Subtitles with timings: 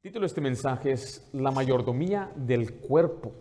[0.00, 3.32] título de este mensaje es La mayordomía del cuerpo.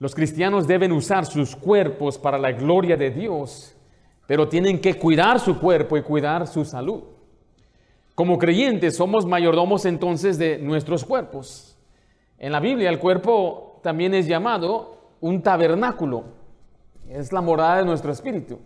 [0.00, 3.76] Los cristianos deben usar sus cuerpos para la gloria de Dios,
[4.26, 7.04] pero tienen que cuidar su cuerpo y cuidar su salud.
[8.16, 11.78] Como creyentes somos mayordomos entonces de nuestros cuerpos.
[12.36, 16.24] En la Biblia el cuerpo también es llamado un tabernáculo.
[17.08, 18.58] Es la morada de nuestro espíritu.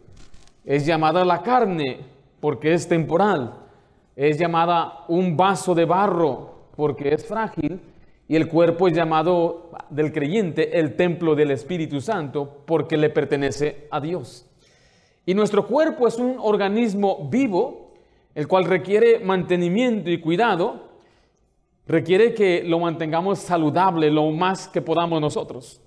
[0.65, 2.07] Es llamada la carne
[2.41, 3.68] porque es temporal.
[4.19, 7.81] Es llamada un vaso de barro porque es frágil.
[8.27, 13.87] Y el cuerpo es llamado del creyente el templo del Espíritu Santo porque le pertenece
[13.93, 14.45] a Dios.
[15.25, 17.93] Y nuestro cuerpo es un organismo vivo,
[18.35, 20.89] el cual requiere mantenimiento y cuidado,
[21.87, 25.81] requiere que lo mantengamos saludable lo más que podamos nosotros.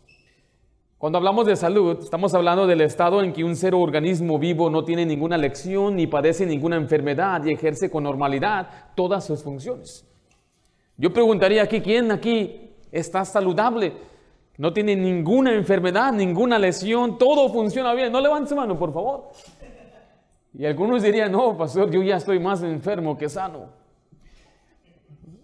[1.01, 4.69] Cuando hablamos de salud, estamos hablando del estado en que un ser o organismo vivo
[4.69, 10.07] no tiene ninguna lección ni padece ninguna enfermedad y ejerce con normalidad todas sus funciones.
[10.97, 13.93] Yo preguntaría aquí, ¿quién aquí está saludable?
[14.59, 18.11] No tiene ninguna enfermedad, ninguna lesión, todo funciona bien.
[18.11, 19.31] No levante su mano, por favor.
[20.53, 23.69] Y algunos dirían, no, pastor, yo ya estoy más enfermo que sano.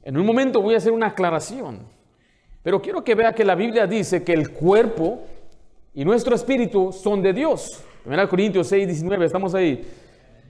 [0.04, 1.80] En un momento voy a hacer una aclaración,
[2.62, 5.24] pero quiero que vea que la Biblia dice que el cuerpo
[5.98, 7.84] y nuestro espíritu son de Dios.
[8.06, 9.84] 1 Corintios 6, 19, estamos ahí.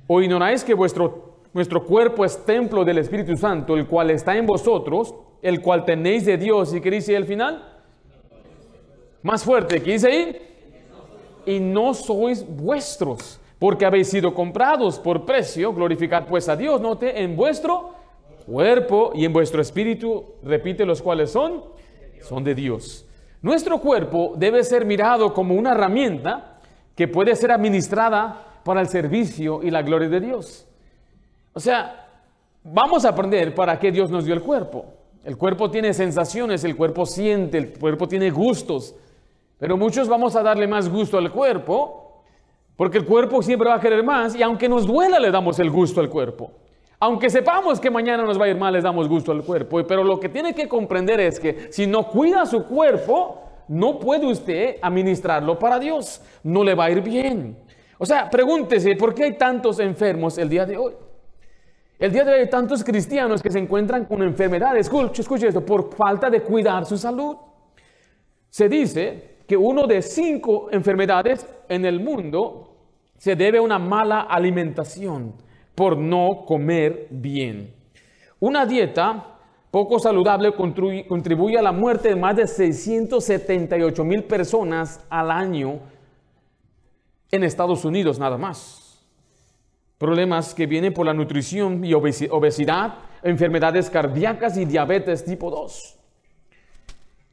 [0.06, 4.46] ¿O ignoráis que vuestro, nuestro cuerpo es templo del Espíritu Santo, el cual está en
[4.46, 6.74] vosotros, el cual tenéis de Dios?
[6.74, 7.80] ¿Y qué dice el final?
[9.24, 10.38] Más fuerte, ¿qué dice ahí?
[11.46, 17.22] Y no sois vuestros, porque habéis sido comprados por precio, glorificad pues a Dios, note,
[17.22, 17.92] en vuestro
[18.46, 21.64] cuerpo y en vuestro espíritu, repite los cuales son,
[22.22, 23.07] son de Dios.
[23.42, 26.60] Nuestro cuerpo debe ser mirado como una herramienta
[26.96, 30.68] que puede ser administrada para el servicio y la gloria de Dios.
[31.54, 32.08] O sea,
[32.64, 34.86] vamos a aprender para qué Dios nos dio el cuerpo.
[35.24, 38.96] El cuerpo tiene sensaciones, el cuerpo siente, el cuerpo tiene gustos,
[39.60, 42.24] pero muchos vamos a darle más gusto al cuerpo,
[42.76, 45.70] porque el cuerpo siempre va a querer más y aunque nos duela le damos el
[45.70, 46.52] gusto al cuerpo.
[47.00, 49.86] Aunque sepamos que mañana nos va a ir mal, les damos gusto al cuerpo.
[49.86, 54.26] Pero lo que tiene que comprender es que si no cuida su cuerpo, no puede
[54.26, 56.22] usted administrarlo para Dios.
[56.44, 57.56] No le va a ir bien.
[58.00, 60.94] O sea, pregúntese, ¿por qué hay tantos enfermos el día de hoy?
[62.00, 64.88] El día de hoy hay tantos cristianos que se encuentran con enfermedades.
[64.88, 67.38] Escuche, escuche esto, por falta de cuidar su salud.
[68.50, 72.76] Se dice que uno de cinco enfermedades en el mundo
[73.18, 75.34] se debe a una mala alimentación
[75.78, 77.72] por no comer bien.
[78.40, 79.38] Una dieta
[79.70, 85.80] poco saludable contribuye a la muerte de más de 678 mil personas al año
[87.30, 89.06] en Estados Unidos nada más.
[90.00, 95.97] Problemas que vienen por la nutrición y obesidad, enfermedades cardíacas y diabetes tipo 2.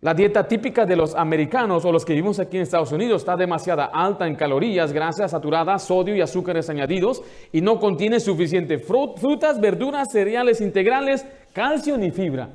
[0.05, 3.39] La dieta típica de los americanos o los que vivimos aquí en Estados Unidos está
[3.39, 7.23] demasiado alta en calorías, grasas saturadas, sodio y azúcares añadidos
[7.53, 12.51] y no contiene suficiente frutas, verduras, cereales integrales, calcio ni fibra.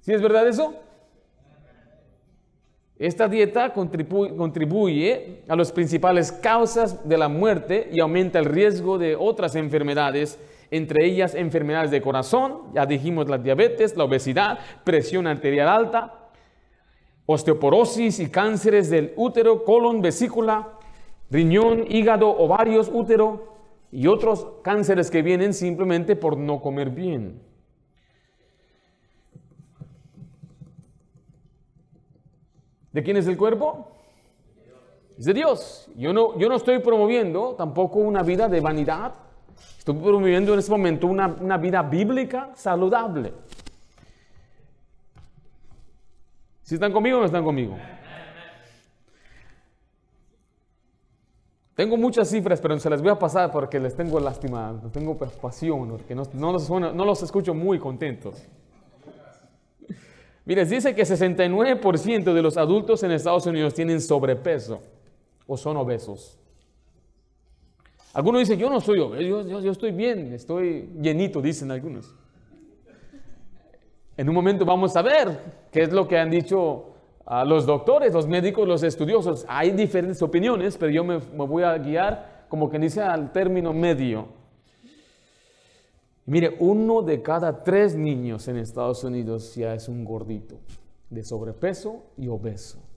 [0.00, 0.74] ¿Sí es verdad eso?
[2.98, 9.14] Esta dieta contribuye a las principales causas de la muerte y aumenta el riesgo de
[9.14, 15.68] otras enfermedades entre ellas enfermedades de corazón, ya dijimos la diabetes, la obesidad, presión arterial
[15.68, 16.28] alta,
[17.26, 20.78] osteoporosis y cánceres del útero, colon, vesícula,
[21.30, 23.54] riñón, hígado, ovarios, útero
[23.90, 27.42] y otros cánceres que vienen simplemente por no comer bien.
[32.92, 33.92] ¿De quién es el cuerpo?
[35.18, 35.90] Es de Dios.
[35.96, 39.14] Yo no, yo no estoy promoviendo tampoco una vida de vanidad,
[39.88, 43.32] Estoy promoviendo en este momento una, una vida bíblica saludable.
[46.60, 47.74] ¿Si están conmigo o no están conmigo?
[51.74, 55.88] Tengo muchas cifras, pero se las voy a pasar porque les tengo lástima, tengo pasión,
[55.88, 58.46] porque no, no, los, no los escucho muy contentos.
[60.44, 64.82] Mire, dice que 69% de los adultos en Estados Unidos tienen sobrepeso
[65.46, 66.38] o son obesos.
[68.18, 72.16] Algunos dicen, yo no soy obeso, yo, estoy bien, estoy llenito, dicen algunos.
[74.16, 75.38] En un momento vamos a ver
[75.70, 76.94] qué es lo que han dicho
[77.46, 79.46] los doctores, los médicos, los estudiosos.
[79.48, 83.72] Hay diferentes opiniones, pero yo me, me voy a guiar como que dice al término
[83.72, 84.26] medio.
[86.26, 90.58] Mire, uno de cada tres niños en Estados Unidos ya es un gordito,
[91.08, 92.87] de sobrepeso y obeso.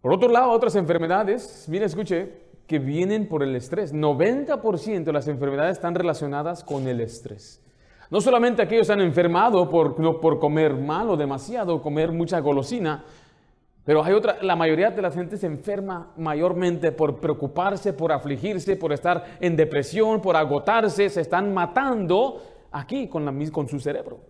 [0.00, 2.32] Por otro lado, otras enfermedades, mire, escuche,
[2.66, 3.92] que vienen por el estrés.
[3.92, 7.60] 90% de las enfermedades están relacionadas con el estrés.
[8.10, 13.04] No solamente aquellos han enfermado por, por comer mal o demasiado, comer mucha golosina,
[13.84, 18.76] pero hay otra, la mayoría de la gente se enferma mayormente por preocuparse, por afligirse,
[18.76, 22.40] por estar en depresión, por agotarse, se están matando
[22.72, 24.29] aquí con, con su cerebro.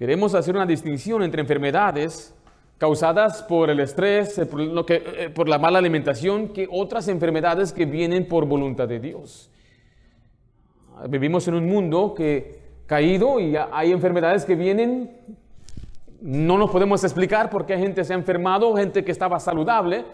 [0.00, 2.34] Queremos hacer una distinción entre enfermedades
[2.78, 7.06] causadas por el estrés, eh, por, lo que, eh, por la mala alimentación, que otras
[7.08, 9.50] enfermedades que vienen por voluntad de Dios.
[11.06, 15.10] Vivimos en un mundo que caído y hay enfermedades que vienen,
[16.22, 20.06] no nos podemos explicar por qué gente se ha enfermado, gente que estaba saludable.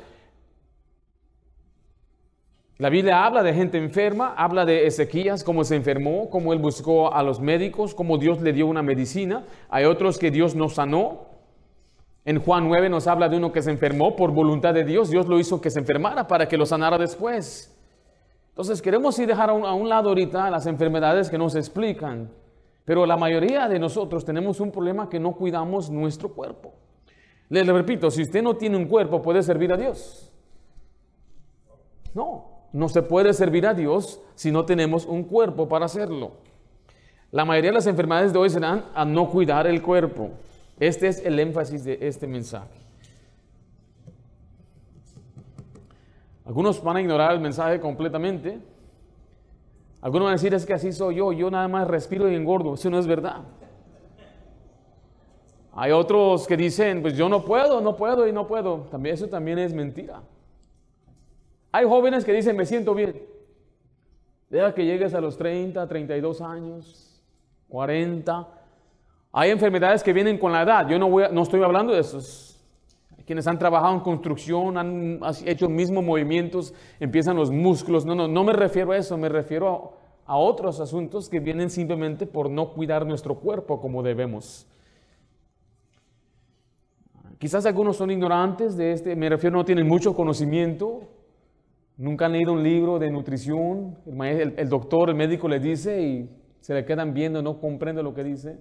[2.79, 7.13] La Biblia habla de gente enferma, habla de Ezequías, cómo se enfermó, cómo él buscó
[7.13, 9.45] a los médicos, cómo Dios le dio una medicina.
[9.71, 11.27] Hay otros que Dios no sanó,
[12.27, 15.11] en Juan 9 nos habla de uno que se enfermó por voluntad de Dios.
[15.11, 17.73] Dios lo hizo que se enfermara para que lo sanara después.
[18.49, 22.29] Entonces queremos ir dejar a un, lado ahorita las enfermedades que nos explican.
[22.85, 26.75] Pero la mayoría de nosotros tenemos un problema que no cuidamos nuestro cuerpo.
[27.49, 30.33] Le, le repito, si usted no tiene un cuerpo, ¿puede servir a Dios?
[32.13, 36.33] No, no se puede servir a Dios si no tenemos un cuerpo para hacerlo.
[37.31, 40.33] La mayoría de las enfermedades de hoy serán a no cuidar el cuerpo.
[40.79, 42.79] Este es el énfasis de este mensaje.
[46.45, 48.61] Algunos van a ignorar el mensaje completamente.
[50.03, 52.75] Algunos van a decir, es que así soy yo, yo nada más respiro y engordo.
[52.75, 53.41] Eso no es verdad.
[55.73, 58.87] Hay otros que dicen, pues yo no puedo, no puedo y no puedo.
[58.91, 60.21] También, eso también es mentira.
[61.77, 63.23] Hay jóvenes que dicen, me siento bien.
[64.49, 67.23] Deja que llegues a los 30, 32 años,
[67.69, 68.49] 40,
[69.31, 70.89] hay enfermedades que vienen con la edad.
[70.89, 72.59] Yo no, voy no estoy hablando de esos.
[73.27, 78.07] Quienes han trabajado en construcción, han hecho mismos movimientos, empiezan los músculos.
[78.07, 81.69] No, no, no me refiero a eso, me refiero a, a otros asuntos que vienen
[81.69, 84.67] simplemente por no cuidar nuestro cuerpo como debemos.
[87.39, 91.03] Quizás algunos son ignorantes de este, me refiero, no tienen mucho conocimiento,
[91.97, 96.75] nunca han leído un libro de nutrición, el, doctor, el médico le dice y se
[96.75, 98.59] le quedan viendo, no comprende lo que dice.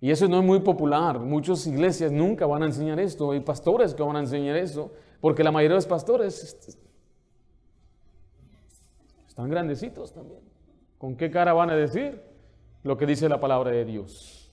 [0.00, 1.18] Y eso no es muy popular.
[1.18, 3.32] Muchas iglesias nunca van a enseñar esto.
[3.32, 4.92] Hay pastores que van a enseñar eso.
[5.20, 6.78] Porque la mayoría de los pastores
[9.26, 10.40] están grandecitos también.
[10.98, 12.22] ¿Con qué cara van a decir
[12.84, 14.52] lo que dice la palabra de Dios?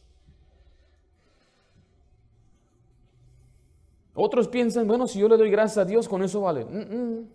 [4.15, 6.65] Otros piensan, bueno, si yo le doy gracias a Dios, con eso vale.
[6.65, 7.27] Mm, mm.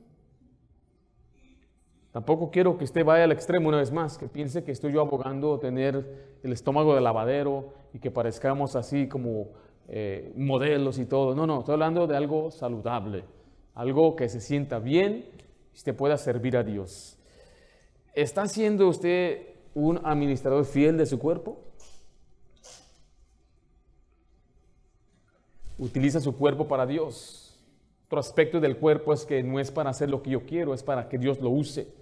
[2.13, 5.01] Tampoco quiero que usted vaya al extremo una vez más, que piense que estoy yo
[5.01, 9.49] abogando tener el estómago de lavadero y que parezcamos así como
[9.89, 11.37] eh, modelos y todo.
[11.37, 13.25] No, no, estoy hablando de algo saludable,
[13.75, 15.25] algo que se sienta bien
[15.73, 17.17] y usted pueda servir a Dios.
[18.13, 21.61] ¿Está siendo usted un administrador fiel de su cuerpo?
[25.79, 27.57] Utiliza su cuerpo para Dios.
[28.07, 30.83] Otro aspecto del cuerpo es que no es para hacer lo que yo quiero, es
[30.83, 32.00] para que Dios lo use.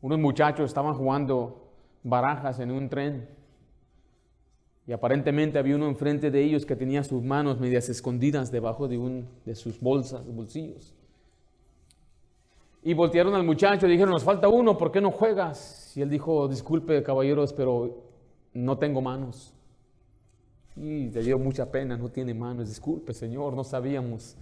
[0.00, 1.70] Unos muchachos estaban jugando
[2.02, 3.28] barajas en un tren
[4.88, 8.96] y aparentemente había uno enfrente de ellos que tenía sus manos medias escondidas debajo de,
[8.96, 10.94] un, de sus bolsas, bolsillos.
[12.82, 15.94] Y voltearon al muchacho y dijeron, nos falta uno, ¿por qué no juegas?
[15.94, 18.02] Y él dijo, disculpe caballeros, pero
[18.54, 19.52] no tengo manos.
[20.74, 24.36] Y le dio mucha pena, no tiene manos, disculpe señor, no sabíamos.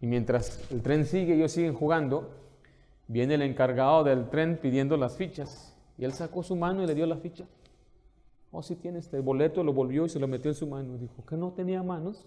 [0.00, 2.30] Y mientras el tren sigue, ellos siguen jugando,
[3.08, 5.76] Viene el encargado del tren pidiendo las fichas.
[5.98, 7.44] Y él sacó su mano y le dio la ficha.
[8.50, 10.98] Oh, si tiene este boleto, lo volvió y se lo metió en su mano.
[10.98, 12.26] Dijo que no tenía manos.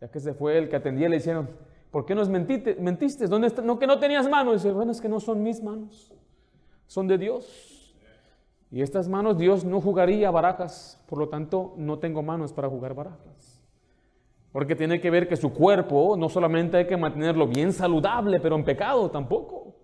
[0.00, 1.48] Ya que se fue el que atendía, le dijeron,
[1.90, 2.74] ¿por qué nos mentiste?
[2.76, 3.26] mentiste?
[3.26, 3.62] ¿Dónde está?
[3.62, 4.62] No, que no tenías manos.
[4.62, 6.12] Dice, bueno, es que no son mis manos,
[6.86, 7.94] son de Dios.
[8.70, 12.92] Y estas manos Dios no jugaría barajas, por lo tanto no tengo manos para jugar
[12.92, 13.33] barajas.
[14.54, 18.54] Porque tiene que ver que su cuerpo no solamente hay que mantenerlo bien saludable, pero
[18.54, 19.74] en pecado tampoco.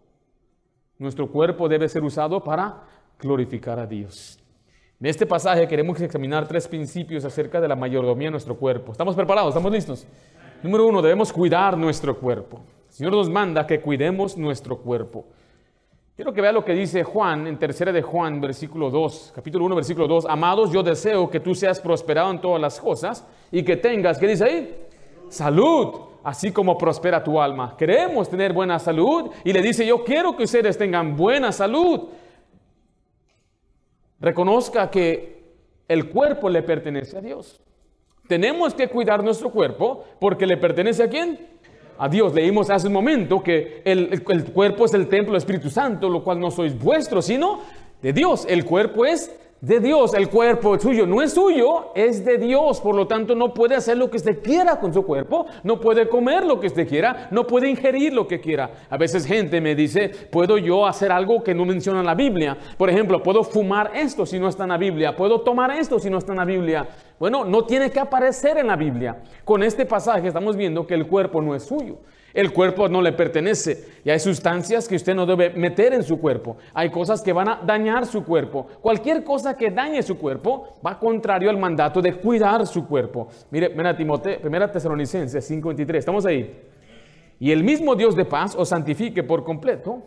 [0.96, 2.84] Nuestro cuerpo debe ser usado para
[3.18, 4.38] glorificar a Dios.
[5.00, 8.92] En este pasaje queremos examinar tres principios acerca de la mayordomía de nuestro cuerpo.
[8.92, 9.48] ¿Estamos preparados?
[9.48, 10.06] ¿Estamos listos?
[10.62, 12.60] Número uno, debemos cuidar nuestro cuerpo.
[12.86, 15.24] El Señor nos manda que cuidemos nuestro cuerpo.
[16.20, 19.74] Quiero que vea lo que dice Juan en tercera de Juan, versículo 2, capítulo 1,
[19.74, 20.26] versículo 2.
[20.28, 24.26] Amados, yo deseo que tú seas prosperado en todas las cosas y que tengas, ¿qué
[24.26, 24.76] dice ahí?
[25.30, 27.74] Salud, así como prospera tu alma.
[27.74, 32.10] Queremos tener buena salud y le dice, yo quiero que ustedes tengan buena salud.
[34.20, 35.54] Reconozca que
[35.88, 37.62] el cuerpo le pertenece a Dios.
[38.28, 41.59] Tenemos que cuidar nuestro cuerpo porque le pertenece a quién?
[42.02, 42.32] A Dios.
[42.32, 46.24] Leímos hace un momento que el, el cuerpo es el templo del Espíritu Santo, lo
[46.24, 47.60] cual no sois vuestro, sino
[48.00, 48.46] de Dios.
[48.48, 49.30] El cuerpo es
[49.60, 53.34] de Dios, el cuerpo es suyo, no es suyo, es de Dios, por lo tanto
[53.34, 56.68] no puede hacer lo que usted quiera con su cuerpo, no puede comer lo que
[56.68, 58.70] usted quiera, no puede ingerir lo que quiera.
[58.88, 62.56] A veces gente me dice, ¿puedo yo hacer algo que no menciona la Biblia?
[62.78, 65.14] Por ejemplo, ¿puedo fumar esto si no está en la Biblia?
[65.14, 66.88] ¿Puedo tomar esto si no está en la Biblia?
[67.18, 69.18] Bueno, no tiene que aparecer en la Biblia.
[69.44, 71.98] Con este pasaje estamos viendo que el cuerpo no es suyo.
[72.32, 76.20] El cuerpo no le pertenece y hay sustancias que usted no debe meter en su
[76.20, 76.56] cuerpo.
[76.74, 78.66] Hay cosas que van a dañar su cuerpo.
[78.80, 83.28] Cualquier cosa que dañe su cuerpo va contrario al mandato de cuidar su cuerpo.
[83.50, 86.58] Mire, mira Timoteo, 1 Tesalonicenses 5:23, estamos ahí.
[87.38, 90.02] Y el mismo Dios de paz os santifique por completo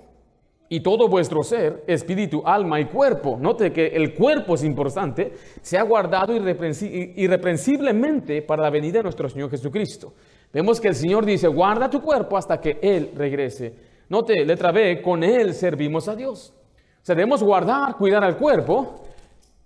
[0.70, 5.84] y todo vuestro ser, espíritu, alma y cuerpo, note que el cuerpo es importante, sea
[5.84, 10.14] guardado irreprensiblemente para la venida de nuestro Señor Jesucristo.
[10.54, 13.74] Vemos que el Señor dice, guarda tu cuerpo hasta que Él regrese.
[14.08, 16.54] Note, letra B, con Él servimos a Dios.
[17.02, 19.04] O sea, debemos guardar, cuidar al cuerpo,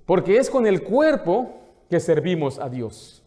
[0.06, 1.52] porque es con el cuerpo
[1.90, 3.22] que servimos a Dios.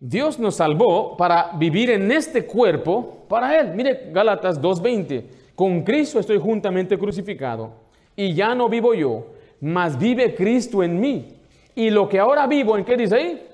[0.00, 3.74] Dios nos salvó para vivir en este cuerpo para Él.
[3.74, 7.74] Mire Gálatas 2.20, con Cristo estoy juntamente crucificado
[8.16, 9.26] y ya no vivo yo,
[9.60, 11.39] mas vive Cristo en mí.
[11.80, 13.48] Y lo que ahora vivo, ¿en qué dice ahí?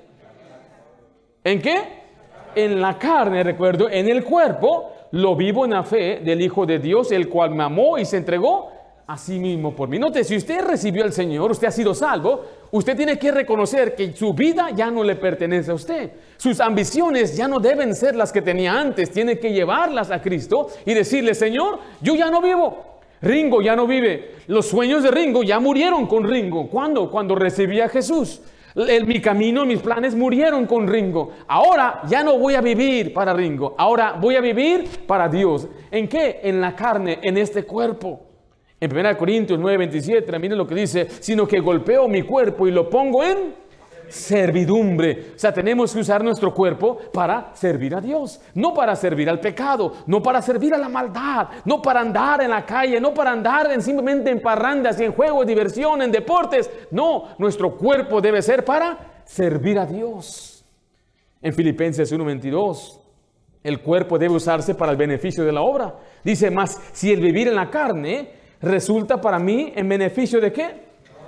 [1.44, 1.76] ¿En qué?
[2.56, 6.80] En la carne, recuerdo, en el cuerpo, lo vivo en la fe del Hijo de
[6.80, 8.72] Dios, el cual me amó y se entregó
[9.06, 10.00] a sí mismo por mí.
[10.00, 14.12] Note, si usted recibió al Señor, usted ha sido salvo, usted tiene que reconocer que
[14.12, 16.10] su vida ya no le pertenece a usted.
[16.36, 20.66] Sus ambiciones ya no deben ser las que tenía antes, tiene que llevarlas a Cristo
[20.84, 22.95] y decirle, Señor, yo ya no vivo.
[23.22, 24.36] Ringo ya no vive.
[24.46, 26.68] Los sueños de Ringo ya murieron con Ringo.
[26.68, 27.10] ¿Cuándo?
[27.10, 28.42] Cuando recibí a Jesús.
[28.74, 31.32] En mi camino, mis planes murieron con Ringo.
[31.48, 33.74] Ahora ya no voy a vivir para Ringo.
[33.78, 35.66] Ahora voy a vivir para Dios.
[35.90, 36.40] ¿En qué?
[36.42, 38.20] En la carne, en este cuerpo.
[38.78, 42.70] En 1 Corintios 9, 27, miren lo que dice, sino que golpeo mi cuerpo y
[42.70, 43.54] lo pongo en
[44.08, 45.32] servidumbre.
[45.34, 49.40] O sea, tenemos que usar nuestro cuerpo para servir a Dios, no para servir al
[49.40, 53.32] pecado, no para servir a la maldad, no para andar en la calle, no para
[53.32, 56.70] andar en, simplemente en parrandas y en juegos, diversión, en deportes.
[56.90, 60.64] No, nuestro cuerpo debe ser para servir a Dios.
[61.42, 63.00] En Filipenses 1:22,
[63.62, 65.94] el cuerpo debe usarse para el beneficio de la obra.
[66.22, 70.85] Dice más, si el vivir en la carne resulta para mí en beneficio de qué?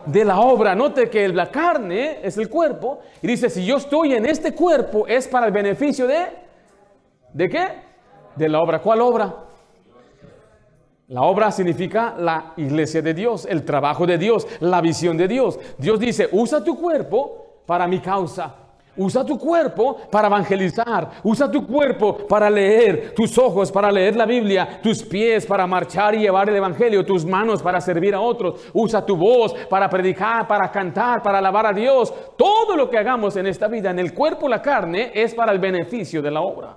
[0.08, 0.74] De la obra.
[0.74, 3.00] Note que la carne es el cuerpo.
[3.22, 6.26] Y dice, si yo estoy en este cuerpo es para el beneficio de...
[7.32, 7.68] ¿De qué?
[8.34, 8.80] De la obra.
[8.80, 9.34] ¿Cuál obra?
[11.08, 15.58] La obra significa la iglesia de Dios, el trabajo de Dios, la visión de Dios.
[15.78, 18.54] Dios dice, usa tu cuerpo para mi causa.
[18.98, 21.10] Usa tu cuerpo para evangelizar.
[21.22, 23.14] Usa tu cuerpo para leer.
[23.14, 24.80] Tus ojos para leer la Biblia.
[24.82, 27.06] Tus pies para marchar y llevar el Evangelio.
[27.06, 28.60] Tus manos para servir a otros.
[28.72, 32.12] Usa tu voz para predicar, para cantar, para alabar a Dios.
[32.36, 35.60] Todo lo que hagamos en esta vida, en el cuerpo, la carne, es para el
[35.60, 36.76] beneficio de la obra.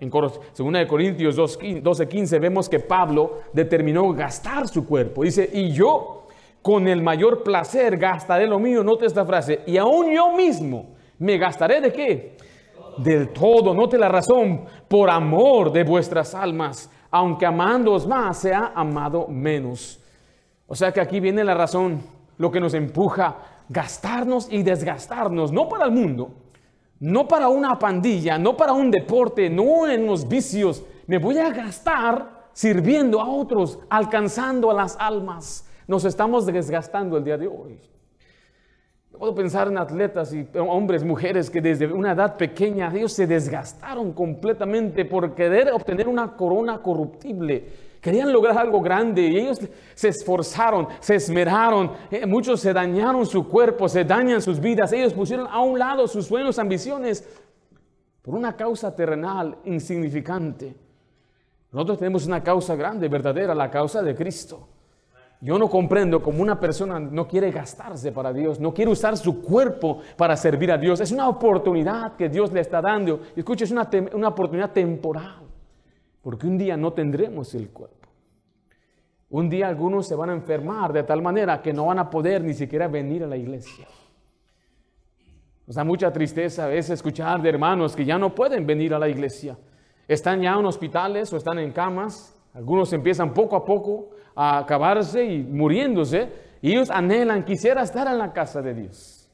[0.00, 0.40] En 2
[0.88, 5.22] Corintios 12, 15 vemos que Pablo determinó gastar su cuerpo.
[5.22, 6.26] Dice, y yo
[6.60, 8.82] con el mayor placer gastaré lo mío.
[8.82, 10.91] Note esta frase, y aún yo mismo
[11.22, 12.36] ¿Me gastaré de qué?
[12.98, 19.28] Del todo, note la razón, por amor de vuestras almas, aunque amándoos más, sea amado
[19.28, 20.02] menos.
[20.66, 22.02] O sea que aquí viene la razón,
[22.38, 23.36] lo que nos empuja
[23.68, 26.34] gastarnos y desgastarnos, no para el mundo,
[26.98, 30.84] no para una pandilla, no para un deporte, no en los vicios.
[31.06, 35.70] Me voy a gastar sirviendo a otros, alcanzando a las almas.
[35.86, 37.91] Nos estamos desgastando el día de hoy.
[39.22, 44.12] Puedo pensar en atletas y hombres, mujeres que desde una edad pequeña ellos se desgastaron
[44.14, 47.68] completamente por querer obtener una corona corruptible.
[48.00, 49.60] Querían lograr algo grande y ellos
[49.94, 51.92] se esforzaron, se esmeraron.
[52.10, 54.92] Eh, muchos se dañaron su cuerpo, se dañan sus vidas.
[54.92, 57.24] Ellos pusieron a un lado sus sueños, ambiciones
[58.22, 60.74] por una causa terrenal insignificante.
[61.70, 64.71] Nosotros tenemos una causa grande, verdadera, la causa de Cristo.
[65.44, 69.42] Yo no comprendo cómo una persona no quiere gastarse para Dios, no quiere usar su
[69.42, 71.00] cuerpo para servir a Dios.
[71.00, 73.22] Es una oportunidad que Dios le está dando.
[73.34, 75.42] Escuche, es una, una oportunidad temporal,
[76.22, 78.06] porque un día no tendremos el cuerpo.
[79.30, 82.44] Un día algunos se van a enfermar de tal manera que no van a poder
[82.44, 83.88] ni siquiera venir a la iglesia.
[85.66, 88.98] Nos da mucha tristeza a veces escuchar de hermanos que ya no pueden venir a
[89.00, 89.58] la iglesia.
[90.06, 92.36] Están ya en hospitales o están en camas.
[92.54, 96.30] Algunos empiezan poco a poco a acabarse y muriéndose
[96.60, 99.30] Y ellos anhelan, quisiera estar en la casa de Dios.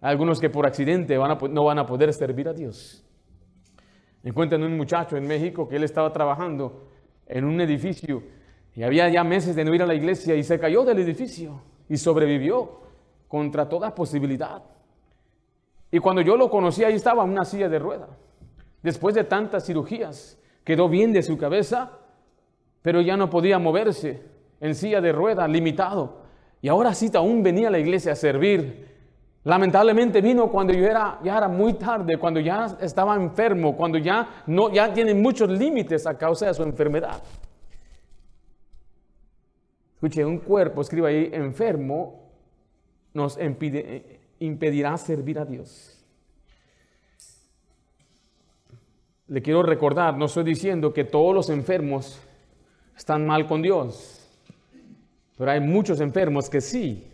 [0.00, 3.04] Algunos que por accidente no van a poder servir a Dios.
[4.22, 6.88] Encuentran un muchacho en México que él estaba trabajando
[7.26, 8.22] en un edificio
[8.74, 11.62] y había ya meses de no ir a la iglesia y se cayó del edificio
[11.88, 12.80] y sobrevivió
[13.28, 14.62] contra toda posibilidad.
[15.90, 18.08] Y cuando yo lo conocí, ahí estaba en una silla de rueda.
[18.82, 21.98] Después de tantas cirugías, quedó bien de su cabeza,
[22.86, 24.22] pero ya no podía moverse
[24.60, 26.18] en silla de rueda, limitado.
[26.62, 28.86] Y ahora sí aún venía a la iglesia a servir.
[29.42, 34.44] Lamentablemente vino cuando yo era, ya era muy tarde, cuando ya estaba enfermo, cuando ya,
[34.46, 37.20] no, ya tiene muchos límites a causa de su enfermedad.
[39.94, 42.30] Escuche, un cuerpo, escriba ahí, enfermo,
[43.14, 46.04] nos impide, impedirá servir a Dios.
[49.26, 52.22] Le quiero recordar, no estoy diciendo que todos los enfermos
[52.96, 54.26] están mal con Dios,
[55.36, 57.06] pero hay muchos enfermos que sí.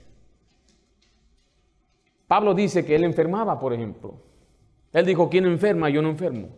[2.29, 4.15] Pablo dice que él enfermaba, por ejemplo.
[4.93, 5.91] Él dijo, ¿quién enferma?
[5.91, 6.49] Yo no enfermo.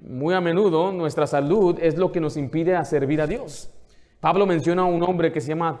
[0.00, 3.70] Muy a menudo nuestra salud es lo que nos impide servir a Dios.
[4.20, 5.80] Pablo menciona a un hombre que se llama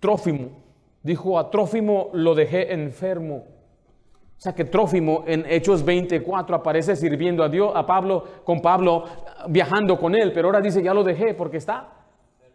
[0.00, 0.50] Trófimo.
[1.02, 3.44] Dijo, a Trófimo lo dejé enfermo.
[4.38, 9.04] O sea que Trófimo en Hechos 24 aparece sirviendo a Dios, a Pablo, con Pablo
[9.48, 11.88] viajando con él, pero ahora dice, ya lo dejé porque está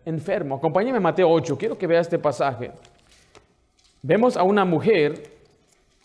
[0.06, 0.56] enfermo.
[0.56, 2.72] Acompáñeme a Mateo 8, quiero que vea este pasaje.
[4.02, 5.30] Vemos a una mujer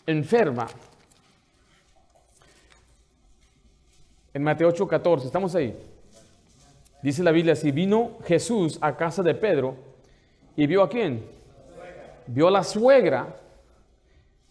[0.05, 0.67] enferma.
[4.33, 5.77] En Mateo 8, 14, estamos ahí.
[7.01, 9.75] Dice la Biblia, si vino Jesús a casa de Pedro
[10.57, 11.25] y vio a quién?
[12.27, 13.33] Vio a la suegra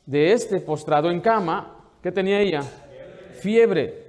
[0.08, 2.62] de este postrado en cama, ¿qué tenía ella?
[3.42, 4.08] Fiebre.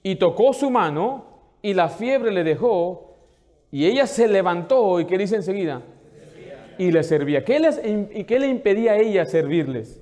[0.00, 1.24] Y tocó su mano
[1.60, 3.16] y la fiebre le dejó
[3.72, 5.82] y ella se levantó y ¿qué dice enseguida?
[6.78, 7.44] Y le servía.
[7.44, 10.00] ¿Qué, les, ¿Y qué le impedía a ella servirles?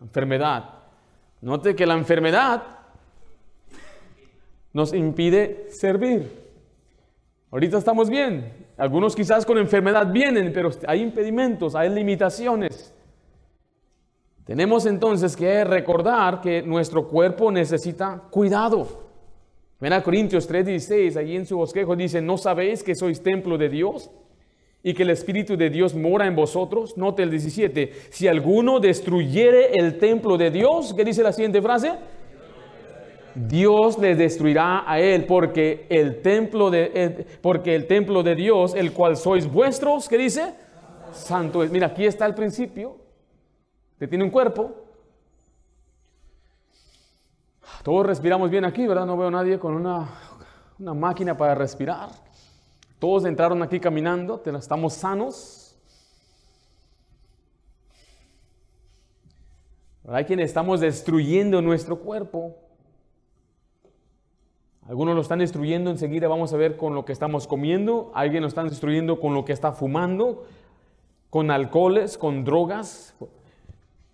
[0.00, 0.64] Enfermedad.
[1.40, 2.64] Note que la enfermedad
[4.72, 6.28] nos impide servir.
[7.52, 8.52] Ahorita estamos bien.
[8.76, 12.92] Algunos quizás con enfermedad vienen, pero hay impedimentos, hay limitaciones.
[14.48, 18.88] Tenemos entonces que recordar que nuestro cuerpo necesita cuidado.
[19.78, 23.68] Ven a Corintios 3:16, allí en su bosquejo dice, ¿no sabéis que sois templo de
[23.68, 24.10] Dios
[24.82, 26.96] y que el Espíritu de Dios mora en vosotros?
[26.96, 31.92] Note el 17, si alguno destruyere el templo de Dios, ¿qué dice la siguiente frase?
[33.34, 38.94] Dios le destruirá a él porque el templo de porque el templo de Dios, el
[38.94, 40.54] cual sois vuestros, ¿qué dice?
[41.12, 41.70] Santo es.
[41.70, 43.07] Mira, aquí está el principio.
[43.98, 44.76] Usted tiene un cuerpo.
[47.82, 49.04] Todos respiramos bien aquí, ¿verdad?
[49.04, 50.08] No veo a nadie con una,
[50.78, 52.10] una máquina para respirar.
[53.00, 55.76] Todos entraron aquí caminando, estamos sanos.
[60.06, 62.54] hay quienes estamos destruyendo nuestro cuerpo.
[64.86, 68.12] Algunos lo están destruyendo, enseguida vamos a ver con lo que estamos comiendo.
[68.14, 70.46] Alguien lo están destruyendo con lo que está fumando,
[71.30, 73.16] con alcoholes, con drogas,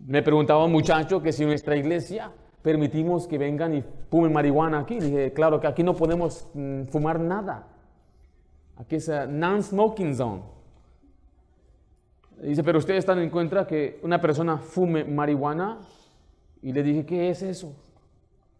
[0.04, 2.30] me preguntaba un muchacho que si nuestra iglesia
[2.62, 4.98] permitimos que vengan y fumen marihuana aquí.
[4.98, 7.66] Dije, claro que aquí no podemos mm, fumar nada.
[8.76, 10.42] Aquí es a non-smoking zone.
[12.42, 15.80] Dice, pero ustedes están en cuenta que una persona fume marihuana.
[16.62, 17.74] Y le dije, ¿qué es eso?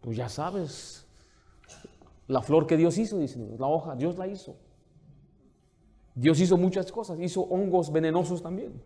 [0.01, 1.07] Pues ya sabes,
[2.27, 4.57] la flor que Dios hizo, dice, la hoja, Dios la hizo.
[6.15, 8.81] Dios hizo muchas cosas, hizo hongos venenosos también,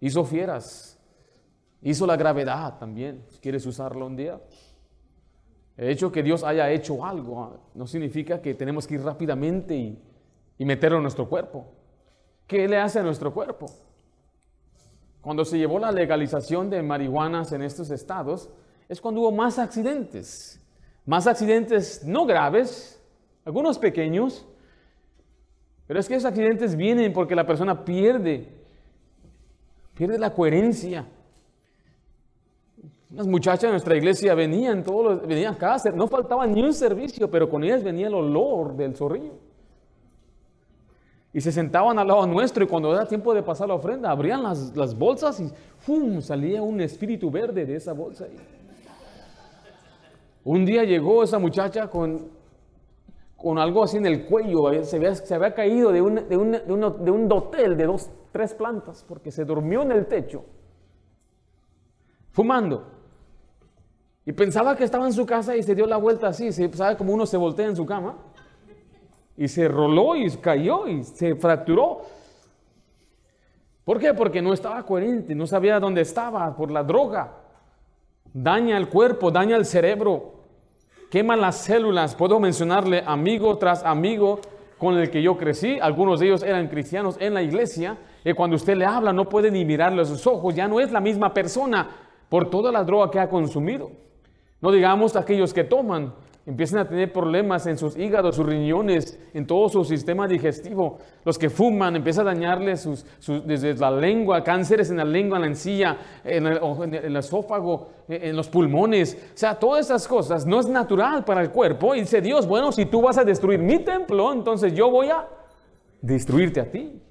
[0.00, 0.95] hizo fieras,
[1.82, 3.24] Hizo la gravedad también.
[3.40, 4.40] ¿Quieres usarlo un día?
[5.76, 9.74] El hecho que Dios haya hecho algo ah, no significa que tenemos que ir rápidamente
[9.74, 10.02] y,
[10.58, 11.66] y meterlo en nuestro cuerpo.
[12.46, 13.66] ¿Qué le hace a nuestro cuerpo?
[15.20, 18.48] Cuando se llevó la legalización de marihuanas en estos estados,
[18.88, 20.60] es cuando hubo más accidentes.
[21.04, 23.02] Más accidentes no graves,
[23.44, 24.46] algunos pequeños,
[25.86, 28.48] pero es que esos accidentes vienen porque la persona pierde,
[29.94, 31.06] pierde la coherencia.
[33.10, 36.74] Las muchachas de nuestra iglesia venían, todos los, venían a casa, no faltaba ni un
[36.74, 39.34] servicio, pero con ellas venía el olor del zorrillo.
[41.32, 44.42] Y se sentaban al lado nuestro y cuando era tiempo de pasar la ofrenda, abrían
[44.42, 46.20] las, bolsas y ¡fum!
[46.20, 48.26] salía un espíritu verde de esa bolsa.
[50.42, 52.28] Un día llegó esa muchacha con,
[53.36, 56.52] con algo así en el cuello, se había, se había caído de un, de, un,
[56.52, 60.44] de un dotel de dos, tres plantas porque se durmió en el techo,
[62.30, 62.95] fumando.
[64.26, 67.14] Y pensaba que estaba en su casa y se dio la vuelta así, ¿sabe cómo
[67.14, 68.16] uno se voltea en su cama?
[69.36, 72.02] Y se roló y cayó y se fracturó.
[73.84, 74.12] ¿Por qué?
[74.14, 77.34] Porque no estaba coherente, no sabía dónde estaba por la droga.
[78.32, 80.42] Daña el cuerpo, daña el cerebro,
[81.08, 82.16] quema las células.
[82.16, 84.40] Puedo mencionarle amigo tras amigo
[84.76, 85.78] con el que yo crecí.
[85.80, 87.96] Algunos de ellos eran cristianos en la iglesia.
[88.24, 90.52] Y cuando usted le habla no puede ni mirarle a sus ojos.
[90.52, 91.88] Ya no es la misma persona
[92.28, 93.88] por toda la droga que ha consumido.
[94.60, 96.12] No digamos aquellos que toman
[96.46, 100.98] empiezan a tener problemas en sus hígados, sus riñones, en todo su sistema digestivo.
[101.24, 102.88] Los que fuman empiezan a dañarles
[103.44, 108.48] desde la lengua, cánceres en la lengua, en la encilla, en el, esófago, en los
[108.48, 109.18] pulmones.
[109.34, 111.96] O sea, todas esas cosas no es natural para el cuerpo.
[111.96, 115.26] Y dice Dios, bueno, si tú vas a destruir mi templo, entonces yo voy a
[116.00, 117.02] destruirte a ti.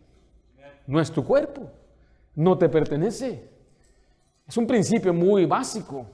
[0.87, 1.69] No es tu cuerpo,
[2.35, 3.49] no te pertenece.
[4.47, 6.05] Es un principio muy básico.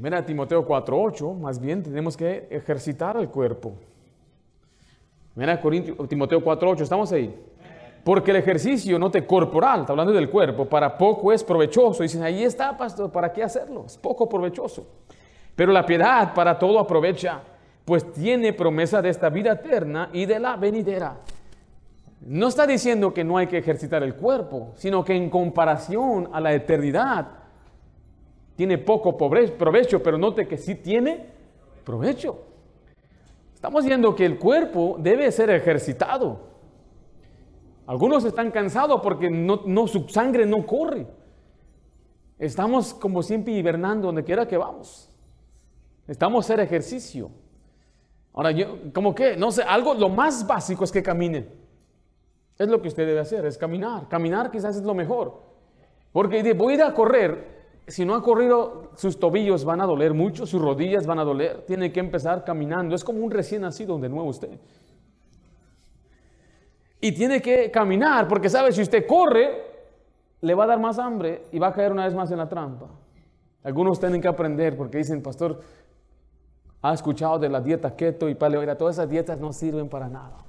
[0.00, 3.74] Primera Timoteo 4.8, más bien tenemos que ejercitar el cuerpo.
[5.34, 7.38] Primera Timoteo 4.8, ¿estamos ahí?
[8.02, 12.02] Porque el ejercicio no te corporal, está hablando del cuerpo, para poco es provechoso.
[12.02, 13.84] Dicen, ahí está, pastor, ¿para qué hacerlo?
[13.84, 14.86] Es poco provechoso.
[15.54, 17.42] Pero la piedad para todo aprovecha,
[17.84, 21.18] pues tiene promesa de esta vida eterna y de la venidera.
[22.22, 26.40] No está diciendo que no hay que ejercitar el cuerpo, sino que en comparación a
[26.40, 27.39] la eternidad,
[28.60, 31.24] tiene poco provecho, pero note que sí tiene
[31.82, 32.42] provecho.
[33.54, 36.40] Estamos viendo que el cuerpo debe ser ejercitado.
[37.86, 41.06] Algunos están cansados porque no, su sangre no corre.
[42.38, 45.08] Estamos como siempre hibernando donde quiera que vamos.
[46.06, 47.30] Estamos hacer ejercicio.
[48.34, 51.48] Ahora, yo, como que, no sé, algo, lo más básico es que caminen.
[52.58, 54.06] Es lo que usted debe hacer, es caminar.
[54.10, 55.40] Caminar quizás es lo mejor.
[56.12, 57.59] Porque voy a ir a correr,
[57.90, 61.64] si no ha corrido, sus tobillos van a doler mucho, sus rodillas van a doler,
[61.66, 62.94] tiene que empezar caminando.
[62.94, 64.60] Es como un recién nacido de nuevo usted.
[67.00, 69.70] Y tiene que caminar, porque sabe, si usted corre,
[70.40, 72.48] le va a dar más hambre y va a caer una vez más en la
[72.48, 72.86] trampa.
[73.64, 75.60] Algunos tienen que aprender porque dicen, pastor,
[76.82, 80.44] ha escuchado de la dieta keto y paleo, todas esas dietas no sirven para nada.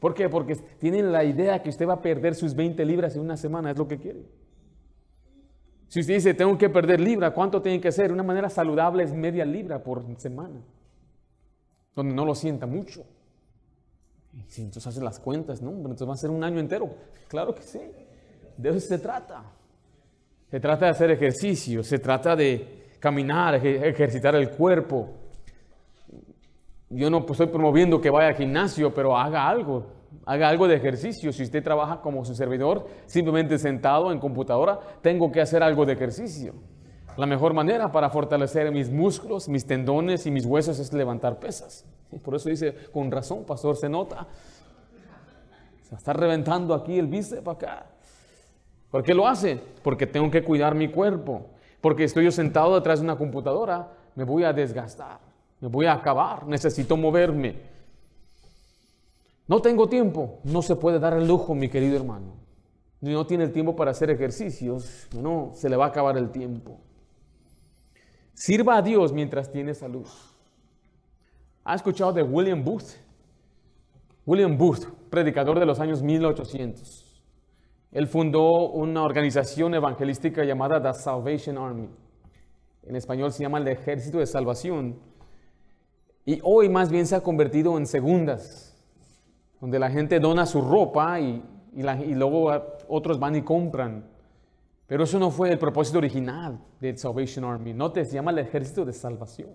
[0.00, 0.28] ¿Por qué?
[0.28, 3.70] Porque tienen la idea que usted va a perder sus 20 libras en una semana,
[3.70, 4.41] es lo que quiere.
[5.92, 8.10] Si usted dice, tengo que perder libra, ¿cuánto tiene que ser?
[8.12, 10.58] Una manera saludable es media libra por semana,
[11.94, 13.04] donde no lo sienta mucho.
[14.48, 15.70] Si entonces hace las cuentas, ¿no?
[15.72, 16.94] Entonces va a ser un año entero.
[17.28, 17.78] Claro que sí.
[18.56, 19.44] De eso se trata.
[20.50, 25.10] Se trata de hacer ejercicio, se trata de caminar, ejercitar el cuerpo.
[26.88, 29.88] Yo no estoy promoviendo que vaya al gimnasio, pero haga algo
[30.26, 31.32] haga algo de ejercicio.
[31.32, 35.94] Si usted trabaja como su servidor, simplemente sentado en computadora, tengo que hacer algo de
[35.94, 36.54] ejercicio.
[37.16, 41.84] La mejor manera para fortalecer mis músculos, mis tendones y mis huesos es levantar pesas.
[42.22, 44.26] Por eso dice, con razón, pastor, se nota.
[45.94, 47.86] Está reventando aquí el bíceps acá.
[48.90, 49.60] ¿Por qué lo hace?
[49.82, 51.50] Porque tengo que cuidar mi cuerpo.
[51.82, 55.18] Porque estoy yo sentado detrás de una computadora, me voy a desgastar,
[55.60, 57.71] me voy a acabar, necesito moverme.
[59.48, 60.40] No tengo tiempo.
[60.44, 62.34] No se puede dar el lujo, mi querido hermano.
[63.00, 66.78] no tiene el tiempo para hacer ejercicios, no, se le va a acabar el tiempo.
[68.32, 70.06] Sirva a Dios mientras tiene salud.
[71.64, 72.96] ¿Ha escuchado de William Booth?
[74.24, 77.22] William Booth, predicador de los años 1800.
[77.90, 81.90] Él fundó una organización evangelística llamada The Salvation Army.
[82.84, 84.98] En español se llama el Ejército de Salvación.
[86.24, 88.71] Y hoy más bien se ha convertido en segundas
[89.62, 91.40] donde la gente dona su ropa y,
[91.72, 92.50] luego
[92.88, 94.04] otros van y compran.
[94.88, 97.72] Pero eso no fue el propósito original de Salvation Army.
[97.72, 99.50] Note, se llama el Ejército de Salvación.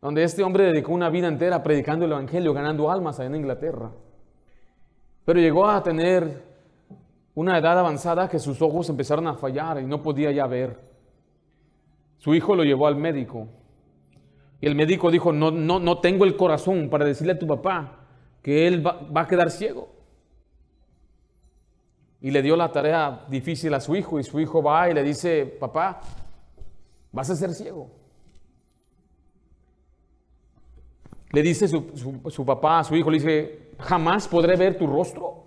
[0.00, 3.90] Donde este hombre dedicó una vida entera predicando el Evangelio, ganando almas allá en Inglaterra.
[5.24, 6.40] Pero llegó a tener
[7.34, 10.78] una edad avanzada que sus ojos empezaron a fallar y no podía ya ver.
[12.18, 13.48] Su hijo lo llevó al médico.
[14.60, 17.98] Y el médico dijo, no, no, no tengo el corazón para decirle a tu papá
[18.42, 19.88] que él va, a quedar ciego.
[22.20, 25.02] Y le dio la tarea difícil a su hijo y su hijo va y le
[25.02, 26.00] dice, papá,
[27.12, 27.90] vas a ser ciego.
[31.30, 35.44] Le dice su, papá a su hijo, le dice, jamás podré ver tu rostro.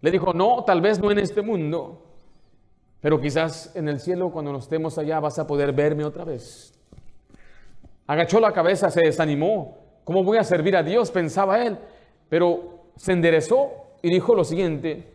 [0.00, 2.04] Le dijo, no, tal vez no en este mundo,
[3.00, 6.72] pero quizás en el cielo cuando nos estemos allá vas a poder verme otra vez.
[8.06, 9.77] Agachó la cabeza, se desanimó
[10.08, 11.10] ¿Cómo voy a servir a Dios?
[11.10, 11.76] pensaba él.
[12.30, 13.68] Pero se enderezó
[14.00, 15.06] y dijo lo siguiente,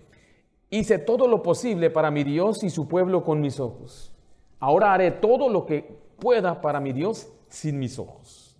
[0.69, 4.13] hice todo lo posible para mi Dios y su pueblo con mis ojos.
[4.59, 8.55] Ahora haré todo lo que pueda para mi Dios sin mis ojos.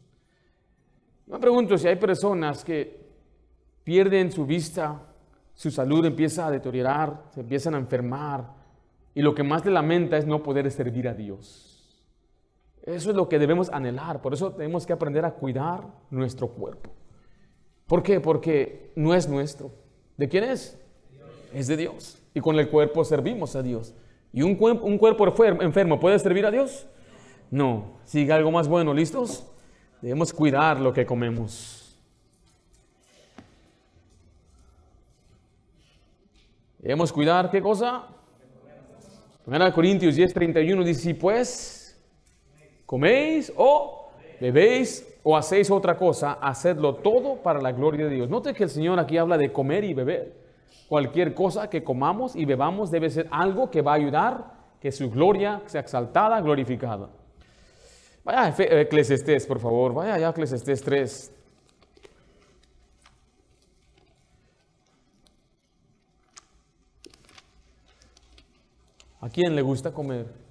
[1.27, 2.99] Me pregunto si hay personas que
[3.83, 5.03] pierden su vista,
[5.53, 8.55] su salud empieza a deteriorar, se empiezan a enfermar
[9.13, 11.72] y lo que más le lamenta es no poder servir a Dios.
[12.83, 16.89] Eso es lo que debemos anhelar, por eso tenemos que aprender a cuidar nuestro cuerpo.
[17.87, 18.19] ¿Por qué?
[18.19, 19.71] Porque no es nuestro.
[20.17, 20.77] ¿De quién es?
[21.53, 22.21] Es de Dios.
[22.33, 23.93] Y con el cuerpo servimos a Dios.
[24.33, 26.87] ¿Y un, un cuerpo enfermo puede servir a Dios?
[27.49, 27.99] No.
[28.03, 29.45] Sigue algo más bueno, ¿listos?
[30.01, 31.97] Debemos cuidar lo que comemos.
[36.79, 38.07] Debemos cuidar qué cosa?
[39.45, 41.82] 1 Corintios 10, 31 dice, pues
[42.93, 48.29] coméis o bebéis o hacéis otra cosa, hacedlo todo para la gloria de Dios.
[48.29, 50.36] Note que el Señor aquí habla de comer y beber.
[50.88, 54.45] Cualquier cosa que comamos y bebamos debe ser algo que va a ayudar
[54.79, 57.10] que su gloria sea exaltada, glorificada.
[58.23, 59.95] Vaya a por favor.
[59.95, 61.32] Vaya a Eclesiastés 3.
[69.21, 70.42] ¿A quién le gusta comer?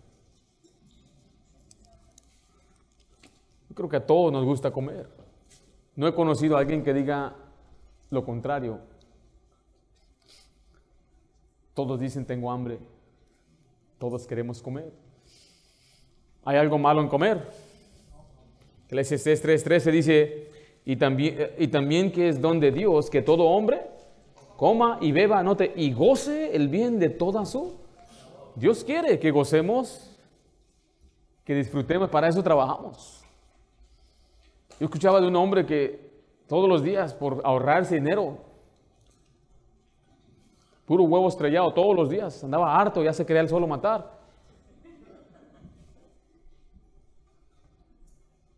[3.74, 5.08] Creo que a todos nos gusta comer.
[5.94, 7.34] No he conocido a alguien que diga
[8.10, 8.80] lo contrario.
[11.74, 12.78] Todos dicen tengo hambre.
[13.98, 14.92] Todos queremos comer.
[16.44, 17.48] ¿Hay algo malo en comer?
[18.86, 20.50] Eclesiastes 3:13 dice,
[20.84, 23.80] y también, y también que es don de Dios que todo hombre
[24.56, 27.82] coma y beba, anote, y goce el bien de toda su
[28.54, 30.10] Dios quiere que gocemos,
[31.44, 33.21] que disfrutemos, para eso trabajamos.
[34.82, 36.10] Yo escuchaba de un hombre que
[36.48, 38.38] todos los días, por ahorrarse dinero,
[40.86, 44.18] puro huevo estrellado todos los días, andaba harto, ya se quería el solo matar.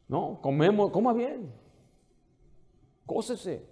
[0.08, 1.52] No, comemos, coma bien,
[3.04, 3.62] cócese.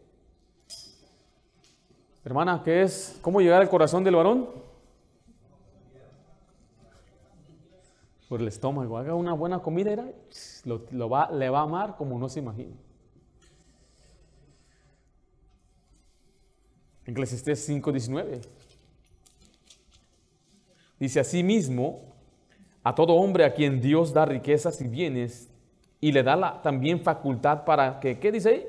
[2.22, 3.18] Hermana, ¿qué es?
[3.22, 4.50] ¿Cómo llegar al corazón del varón?
[8.32, 8.96] Por el estómago.
[8.96, 9.96] Haga una buena comida y
[10.64, 12.74] lo, va, le va a amar como no se imagina.
[17.04, 18.40] Eclesiastés 5:19.
[20.98, 22.00] Dice así mismo,
[22.82, 25.50] a todo hombre a quien Dios da riquezas y bienes
[26.00, 28.66] y le da la, también facultad para que, ¿qué dice ahí?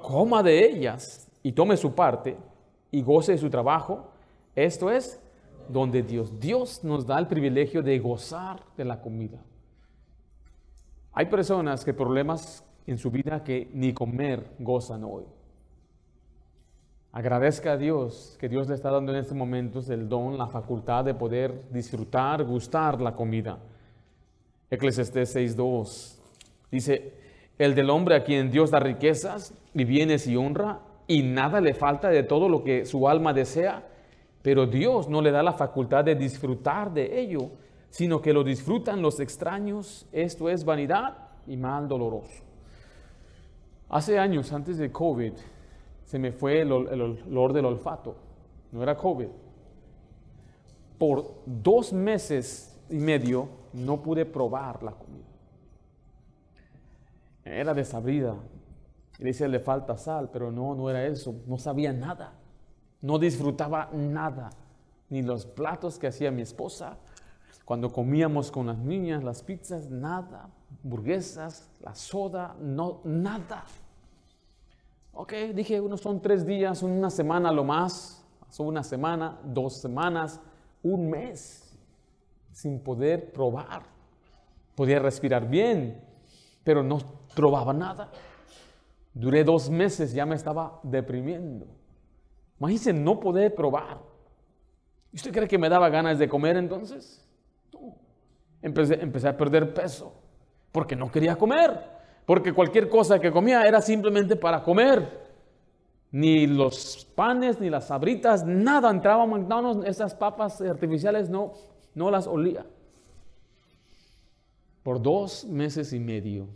[0.00, 2.36] Coma de ellas y tome su parte
[2.92, 4.12] y goce de su trabajo.
[4.54, 5.18] Esto es
[5.68, 9.42] donde Dios, Dios nos da el privilegio de gozar de la comida.
[11.12, 15.24] Hay personas que problemas en su vida que ni comer gozan hoy.
[17.12, 21.04] Agradezca a Dios que Dios le está dando en estos momentos el don, la facultad
[21.04, 23.58] de poder disfrutar, gustar la comida.
[24.70, 26.18] Eclesiastés 6.2
[26.70, 27.14] dice,
[27.58, 31.72] el del hombre a quien Dios da riquezas y bienes y honra y nada le
[31.72, 33.86] falta de todo lo que su alma desea,
[34.46, 37.50] pero Dios no le da la facultad de disfrutar de ello,
[37.90, 40.06] sino que lo disfrutan los extraños.
[40.12, 42.44] Esto es vanidad y mal doloroso.
[43.88, 45.32] Hace años, antes de COVID,
[46.04, 48.14] se me fue el, olor del olfato.
[48.70, 49.26] No era COVID.
[50.96, 55.26] Por dos meses y medio no pude probar la comida.
[57.44, 58.36] Era desabrida.
[59.18, 61.34] Y dice, le falta sal, pero no, no era eso.
[61.48, 62.45] No sabía nada.
[63.02, 64.50] No disfrutaba nada,
[65.10, 66.96] ni los platos que hacía mi esposa,
[67.64, 70.48] cuando comíamos con las niñas las pizzas, nada,
[70.84, 73.64] hamburguesas, la soda, no, nada.
[75.12, 78.24] Ok, dije, unos son tres días, una semana lo más,
[78.58, 80.40] una semana, dos semanas,
[80.82, 81.76] un mes,
[82.52, 83.82] sin poder probar.
[84.74, 86.02] Podía respirar bien,
[86.62, 86.98] pero no
[87.34, 88.10] probaba nada.
[89.12, 91.66] Duré dos meses, ya me estaba deprimiendo.
[92.58, 93.98] Imagínense no poder probar.
[95.12, 97.26] ¿Usted cree que me daba ganas de comer entonces?
[98.62, 100.12] Empecé, a perder peso
[100.72, 101.96] porque no quería comer.
[102.24, 105.26] Porque cualquier cosa que comía era simplemente para comer.
[106.10, 109.86] Ni los panes, ni las sabritas, nada entraba a McDonald's.
[109.86, 111.52] Esas papas artificiales no,
[111.94, 112.66] no las olía.
[114.82, 116.46] Por dos meses y medio.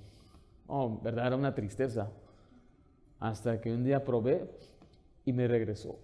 [0.67, 2.09] Oh, verdad, era una tristeza.
[3.19, 4.49] Hasta que un día probé
[5.31, 5.97] y me regresó.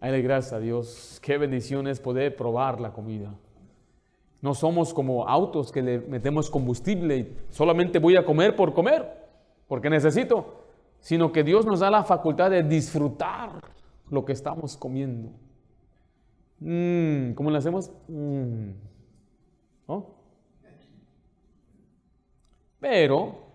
[0.00, 1.18] Ay, gracias a Dios.
[1.22, 3.34] Qué bendición es poder probar la comida.
[4.40, 9.06] No somos como autos que le metemos combustible y solamente voy a comer por comer,
[9.68, 10.64] porque necesito,
[11.00, 13.60] sino que Dios nos da la facultad de disfrutar
[14.10, 15.30] lo que estamos comiendo.
[16.60, 17.90] Mm, ¿Cómo le hacemos?
[18.08, 18.70] Mm.
[22.80, 23.45] Pero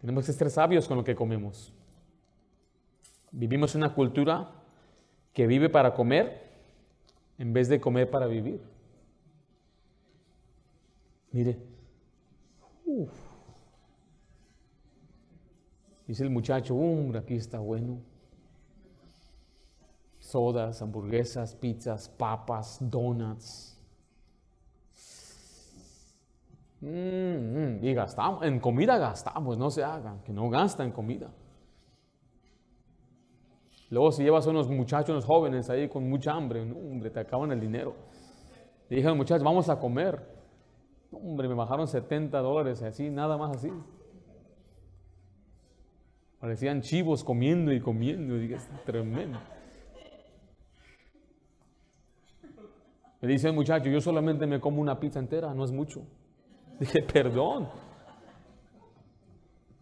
[0.00, 1.72] Tenemos que ser sabios con lo que comemos.
[3.30, 4.50] Vivimos en una cultura
[5.32, 6.48] que vive para comer
[7.38, 8.60] en vez de comer para vivir.
[11.30, 11.58] Mire,
[16.06, 18.00] dice el muchacho, hombre, aquí está bueno.
[20.18, 23.77] Sodas, hamburguesas, pizzas, papas, donuts.
[26.80, 31.30] Mm, mm, y gastamos, en comida gastamos, no se hagan, que no gastan en comida.
[33.90, 37.50] Luego si llevas a unos muchachos, unos jóvenes ahí con mucha hambre, hombre, te acaban
[37.52, 37.96] el dinero.
[38.88, 40.20] Le dije muchachos, vamos a comer.
[41.10, 43.72] Hombre, me bajaron 70 dólares, así, nada más así.
[46.38, 48.36] Parecían chivos comiendo y comiendo.
[48.36, 49.38] Dije, es tremendo.
[53.20, 56.02] Me dice el muchacho, yo solamente me como una pizza entera, no es mucho.
[56.78, 57.68] Dije, perdón.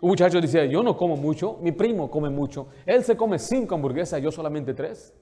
[0.01, 2.69] Un muchacho decía, yo no como mucho, mi primo come mucho.
[2.85, 5.15] Él se come cinco hamburguesas, yo solamente tres.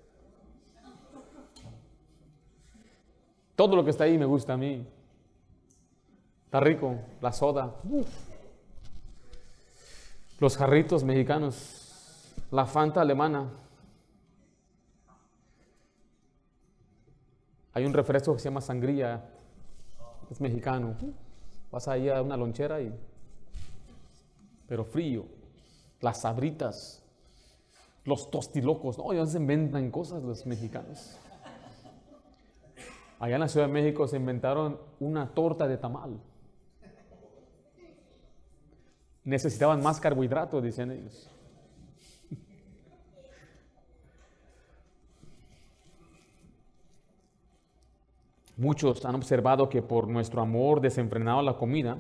[3.57, 4.87] Todo lo que está ahí me gusta a mí.
[6.47, 7.75] Está rico, la soda.
[10.41, 13.51] Los jarritos mexicanos, la Fanta alemana.
[17.73, 19.25] Hay un refresco que se llama sangría,
[20.31, 20.97] es mexicano.
[21.75, 22.95] Vas ahí a una lonchera y.
[24.69, 25.25] Pero frío.
[26.01, 27.03] Las sabritas.
[28.05, 28.97] Los tostilocos.
[28.97, 31.19] No, ya se inventan cosas los mexicanos.
[33.19, 36.21] Allá en la Ciudad de México se inventaron una torta de tamal.
[39.25, 41.29] Necesitaban más carbohidratos, dicen ellos.
[48.57, 51.99] Muchos han observado que por nuestro amor desenfrenado a la comida,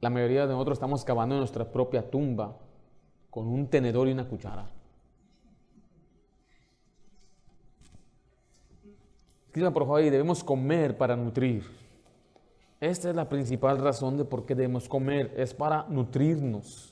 [0.00, 2.56] la mayoría de nosotros estamos cavando nuestra propia tumba
[3.30, 4.68] con un tenedor y una cuchara.
[9.46, 11.64] Escriban por favor ahí, debemos comer para nutrir.
[12.80, 16.91] Esta es la principal razón de por qué debemos comer, es para nutrirnos.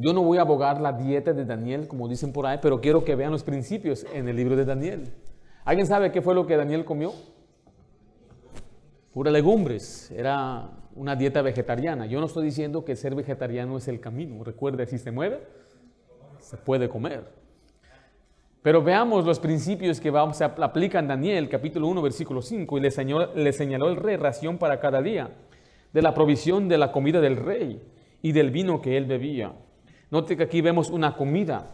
[0.00, 3.04] Yo no voy a abogar la dieta de Daniel, como dicen por ahí, pero quiero
[3.04, 5.12] que vean los principios en el libro de Daniel.
[5.62, 7.12] ¿Alguien sabe qué fue lo que Daniel comió?
[9.12, 10.10] Pura legumbres.
[10.10, 12.06] Era una dieta vegetariana.
[12.06, 14.42] Yo no estoy diciendo que ser vegetariano es el camino.
[14.42, 15.42] Recuerda, si se mueve,
[16.38, 17.30] se puede comer.
[18.62, 22.78] Pero veamos los principios que vamos, se aplican Daniel, capítulo 1, versículo 5.
[22.78, 25.28] Y le señaló, le señaló el rey ración para cada día,
[25.92, 27.82] de la provisión de la comida del rey
[28.22, 29.52] y del vino que él bebía
[30.10, 31.70] Note que aquí vemos una comida,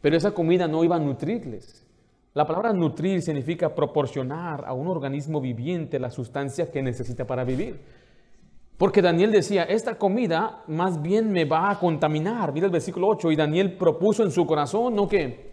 [0.00, 1.86] pero esa comida no iba a nutrirles.
[2.34, 7.78] La palabra nutrir significa proporcionar a un organismo viviente la sustancia que necesita para vivir.
[8.76, 12.52] Porque Daniel decía, esta comida más bien me va a contaminar.
[12.52, 15.52] Mira el versículo 8, y Daniel propuso en su corazón, ¿no que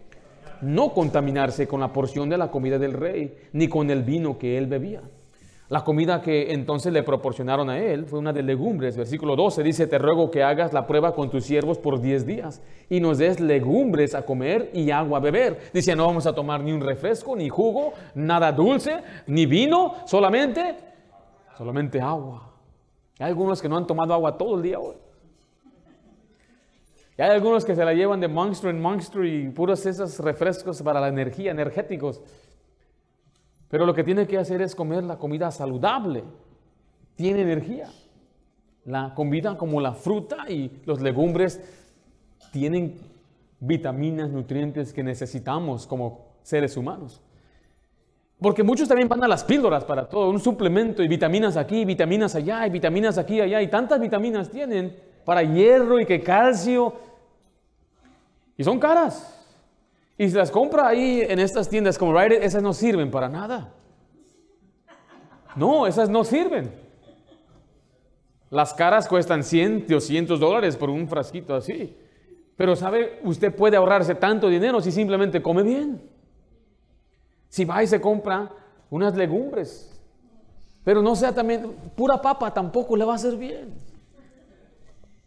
[0.62, 4.58] No contaminarse con la porción de la comida del rey, ni con el vino que
[4.58, 5.02] él bebía.
[5.72, 8.94] La comida que entonces le proporcionaron a él fue una de legumbres.
[8.94, 12.60] Versículo 12 dice, te ruego que hagas la prueba con tus siervos por 10 días
[12.90, 15.70] y nos des legumbres a comer y agua a beber.
[15.72, 20.76] Dice, no vamos a tomar ni un refresco, ni jugo, nada dulce, ni vino, solamente,
[21.56, 22.52] solamente agua.
[23.18, 24.96] Hay algunos que no han tomado agua todo el día hoy.
[27.16, 30.82] Y hay algunos que se la llevan de monstruo en monstruo y puros esos refrescos
[30.82, 32.20] para la energía, energéticos.
[33.72, 36.24] Pero lo que tiene que hacer es comer la comida saludable.
[37.16, 37.88] Tiene energía.
[38.84, 41.58] La comida como la fruta y los legumbres
[42.52, 42.98] tienen
[43.60, 47.22] vitaminas, nutrientes que necesitamos como seres humanos.
[48.42, 52.34] Porque muchos también van a las píldoras para todo, un suplemento y vitaminas aquí, vitaminas
[52.34, 56.92] allá, y vitaminas aquí, allá, y tantas vitaminas tienen para hierro y que calcio.
[58.54, 59.41] Y son caras.
[60.22, 63.72] Y si las compra ahí en estas tiendas como Rite esas no sirven para nada.
[65.56, 66.72] No, esas no sirven.
[68.48, 71.96] Las caras cuestan 100, 200 dólares por un frasquito así.
[72.54, 76.00] Pero sabe, usted puede ahorrarse tanto dinero si simplemente come bien.
[77.48, 78.48] Si va y se compra
[78.90, 79.90] unas legumbres.
[80.84, 83.74] Pero no sea también, pura papa tampoco le va a hacer bien.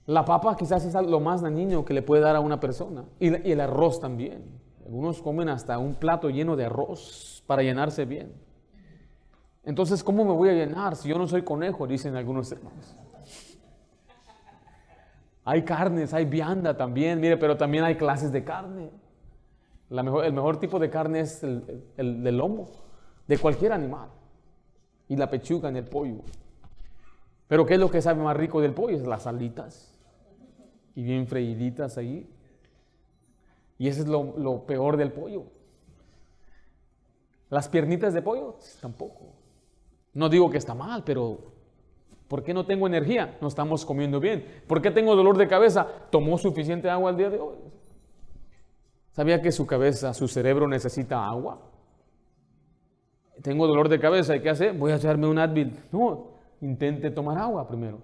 [0.06, 3.04] La papa quizás es lo más dañino que le puede dar a una persona.
[3.20, 4.64] Y, el arroz también.
[4.86, 8.32] Algunos comen hasta un plato lleno de arroz para llenarse bien.
[9.64, 11.88] Entonces, ¿cómo me voy a llenar si yo no soy conejo?
[11.88, 12.96] Dicen algunos hermanos.
[15.44, 18.92] Hay carnes, hay vianda también, mire, pero también hay clases de carne.
[19.90, 22.70] el mejor tipo de carne es el, el, lomo,
[23.28, 24.10] de cualquier animal.
[25.08, 26.22] y la pechuga en el pollo.
[27.48, 28.98] Pero ¿qué es lo que sabe más rico del pollo?
[28.98, 29.96] Es las alitas.
[30.96, 32.28] Y bien freíditas ahí.
[33.78, 35.44] Y eso es lo, peor del pollo.
[37.50, 39.34] Las piernitas de pollo, tampoco.
[40.14, 41.40] No digo que está mal, pero
[42.28, 43.38] ¿por qué no tengo energía?
[43.42, 44.46] No estamos comiendo bien.
[44.68, 45.88] ¿Por qué tengo dolor de cabeza?
[46.10, 47.58] ¿Tomó suficiente agua el día de hoy?
[49.12, 51.60] ¿Sabía que su cabeza, su cerebro necesita agua?
[53.42, 54.74] Tengo dolor de cabeza, ¿y qué hacer?
[54.74, 55.78] Voy a echarme un Advil.
[55.92, 58.00] No, intente tomar agua primero.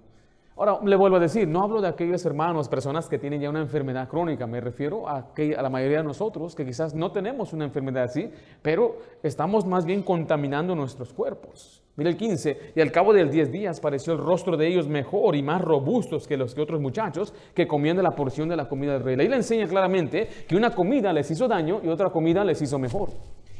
[0.57, 3.61] Ahora, le vuelvo a decir, no hablo de aquellos hermanos, personas que tienen ya una
[3.61, 7.65] enfermedad crónica, me refiero a, a la mayoría de nosotros que quizás no tenemos una
[7.65, 8.29] enfermedad así,
[8.61, 11.81] pero estamos más bien contaminando nuestros cuerpos.
[11.95, 15.35] Mira el 15, y al cabo de 10 días pareció el rostro de ellos mejor
[15.35, 18.67] y más robustos que los que otros muchachos que comían de la porción de la
[18.67, 19.17] comida del rey.
[19.19, 22.79] Ahí le enseña claramente que una comida les hizo daño y otra comida les hizo
[22.79, 23.09] mejor.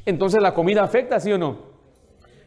[0.05, 1.57] Entonces la comida afecta, ¿sí o no?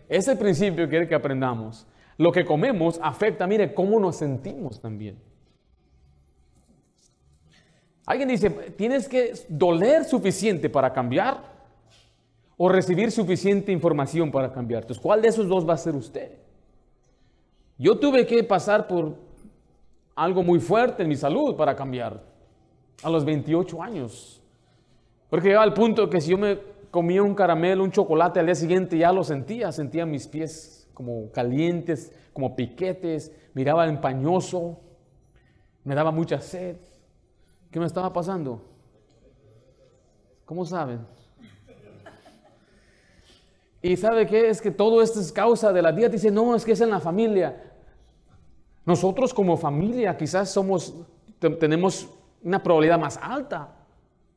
[0.08, 1.86] Ese principio quiere que aprendamos.
[2.16, 5.18] Lo que comemos afecta, mire, cómo nos sentimos también.
[8.06, 11.54] Alguien dice, tienes que doler suficiente para cambiar
[12.56, 14.82] o recibir suficiente información para cambiar.
[14.82, 16.32] Entonces, ¿cuál de esos dos va a ser usted?
[17.78, 19.16] Yo tuve que pasar por
[20.14, 22.22] algo muy fuerte en mi salud para cambiar
[23.02, 24.40] a los 28 años.
[25.28, 26.58] Porque llegaba al punto que si yo me
[26.90, 31.30] comía un caramelo, un chocolate al día siguiente ya lo sentía, sentía mis pies como
[31.32, 34.80] calientes, como piquetes, miraba empañoso,
[35.84, 36.76] me daba mucha sed.
[37.70, 38.62] ¿Qué me estaba pasando?
[40.44, 41.00] ¿Cómo saben?
[43.82, 44.48] Y sabe qué?
[44.48, 46.12] Es que todo esto es causa de la dieta.
[46.12, 47.72] Dice, no, es que es en la familia.
[48.86, 50.94] Nosotros como familia quizás somos,
[51.60, 52.08] tenemos
[52.42, 53.74] una probabilidad más alta.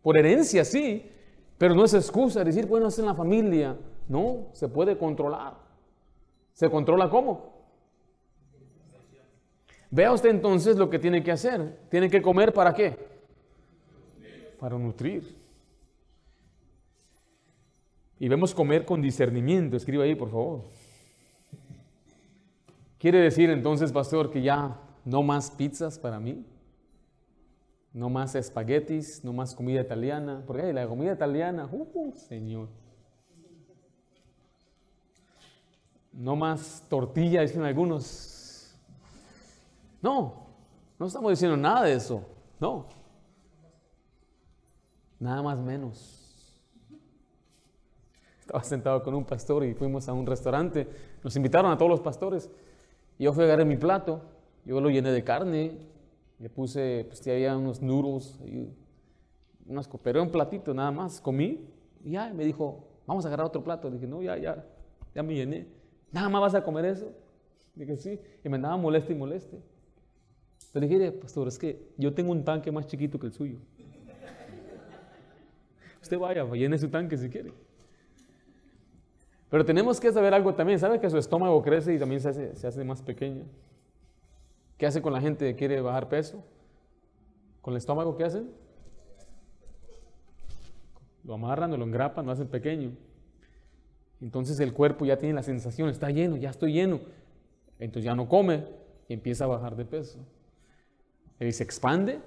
[0.01, 1.11] Por herencia, sí.
[1.57, 3.77] Pero no es excusa decir, bueno, es en la familia.
[4.07, 5.66] No, se puede controlar.
[6.57, 7.53] ¿Se controla cómo?
[9.91, 11.77] Vea usted entonces lo que tiene que hacer.
[11.91, 12.97] Tiene que comer para qué?
[14.59, 15.37] Para nutrir.
[18.17, 19.77] Y vemos comer con discernimiento.
[19.77, 20.63] Escriba ahí, por favor.
[22.97, 26.43] ¿Quiere decir entonces, pastor, que ya no más pizzas para mí?
[27.93, 30.41] No más espaguetis, no más comida italiana.
[30.47, 32.86] Porque la comida italiana, uh, Señor.
[36.17, 38.75] No más tortilla, dicen algunos.
[40.01, 40.47] No,
[40.97, 42.23] no estamos diciendo nada de eso.
[42.59, 42.87] No.
[45.19, 46.59] Nada más menos.
[48.39, 50.87] Estaba sentado con un pastor y fuimos a un restaurante.
[51.23, 52.49] Nos invitaron a todos los pastores.
[53.19, 54.21] Yo fui a agarrar mi plato.
[54.65, 55.77] Yo lo llené de carne.
[56.39, 58.39] Le puse, pues había unos noodles,
[59.67, 61.21] unas, pero un platito nada más.
[61.21, 61.63] Comí
[62.03, 63.91] y ya me dijo, vamos a agarrar otro plato.
[63.91, 64.65] dije, no, ya, ya,
[65.13, 65.76] ya me llené.
[66.11, 67.11] ¿Nada más vas a comer eso?
[67.75, 68.19] Dije, sí.
[68.43, 69.61] Y me andaba moleste y moleste.
[70.73, 73.57] Le dije, pastor, es que yo tengo un tanque más chiquito que el suyo.
[76.01, 77.51] Usted vaya, llene su tanque si quiere.
[79.49, 80.79] Pero tenemos que saber algo también.
[80.79, 83.45] ¿Sabe que su estómago crece y también se hace, se hace más pequeño?
[84.77, 86.43] ¿Qué hace con la gente que quiere bajar peso?
[87.61, 88.51] ¿Con el estómago qué hacen?
[91.23, 92.91] Lo amarran o lo engrapan, lo hacen pequeño.
[94.21, 96.99] Entonces el cuerpo ya tiene la sensación, está lleno, ya estoy lleno.
[97.79, 98.65] Entonces ya no come
[99.07, 100.19] y empieza a bajar de peso.
[101.39, 102.19] Y se expande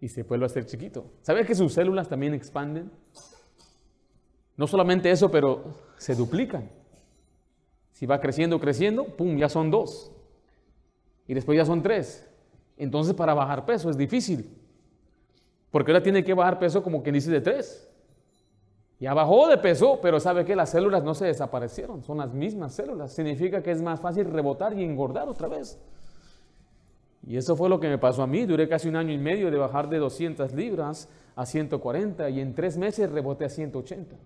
[0.00, 1.12] y se vuelve a hacer chiquito.
[1.20, 2.90] ¿Sabe que sus células también expanden?
[4.56, 5.64] No solamente eso, pero
[5.98, 6.70] se duplican.
[7.92, 9.36] Si va creciendo, creciendo, ¡pum!
[9.36, 10.12] Ya son dos.
[11.26, 12.26] Y después ya son tres.
[12.76, 14.50] Entonces para bajar peso es difícil.
[15.70, 17.90] Porque ahora tiene que bajar peso como quien dice de tres.
[18.98, 22.74] Ya bajó de peso, pero sabe que las células no se desaparecieron, son las mismas
[22.74, 23.12] células.
[23.12, 25.78] Significa que es más fácil rebotar y engordar otra vez.
[27.26, 28.46] Y eso fue lo que me pasó a mí.
[28.46, 32.54] Duré casi un año y medio de bajar de 200 libras a 140 y en
[32.54, 34.16] tres meses reboté a 180.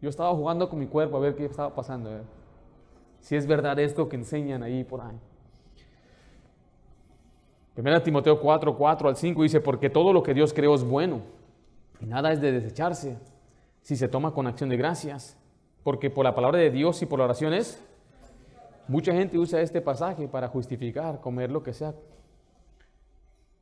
[0.00, 2.14] Yo estaba jugando con mi cuerpo a ver qué estaba pasando.
[2.14, 2.20] Eh.
[3.18, 5.18] Si es verdad esto que enseñan ahí por ahí.
[7.74, 11.35] Primera Timoteo 4, 4 al 5 dice, porque todo lo que Dios creó es bueno
[12.00, 13.18] nada es de desecharse
[13.82, 15.36] si se toma con acción de gracias,
[15.82, 17.80] porque por la palabra de Dios y por la oración es,
[18.88, 21.94] mucha gente usa este pasaje para justificar, comer lo que sea.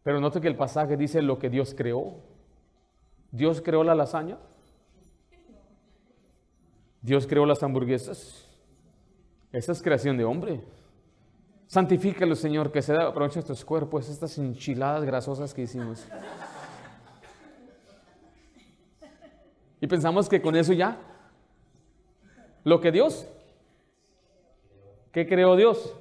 [0.02, 2.16] Pero note que el pasaje dice lo que Dios creó.
[3.30, 4.38] Dios creó la lasaña.
[7.02, 8.48] Dios creó las hamburguesas.
[9.52, 10.60] Esa es creación de hombre.
[11.66, 16.06] Santifícalo, Señor, que se da aprovecho estos cuerpos, estas enchiladas grasosas que hicimos.
[19.84, 20.98] Y pensamos que con eso ya.
[22.64, 23.28] Lo que Dios,
[25.12, 25.94] ¿qué creó Dios?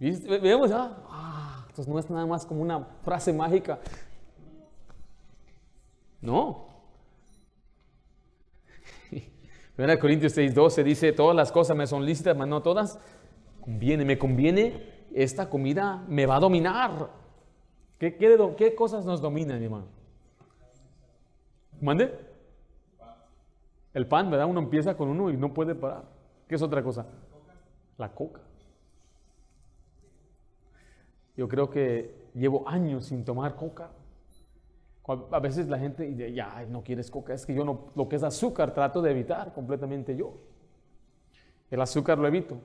[0.00, 3.78] Vemos, ah, ah, entonces no es nada más como una frase mágica.
[6.20, 6.66] No.
[9.78, 12.98] 1 Corintios 6:12 dice, todas las cosas me son lícitas, mas no todas
[13.60, 17.10] conviene, me conviene, esta comida me va a dominar.
[17.96, 19.93] ¿Qué, qué, cosas nos dominan, mi hermano?
[21.84, 22.18] ¿Mande?
[23.92, 24.46] El pan, ¿verdad?
[24.46, 26.04] Uno empieza con uno y no puede parar.
[26.48, 27.06] ¿Qué es otra cosa?
[27.98, 28.40] La coca.
[31.36, 33.90] Yo creo que llevo años sin tomar coca.
[35.30, 37.34] A veces la gente dice, ya, no quieres coca.
[37.34, 40.38] Es que yo no, lo que es azúcar trato de evitar completamente yo.
[41.70, 42.56] El azúcar lo evito.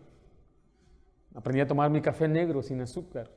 [1.36, 3.30] Aprendí a tomar mi café negro sin azúcar.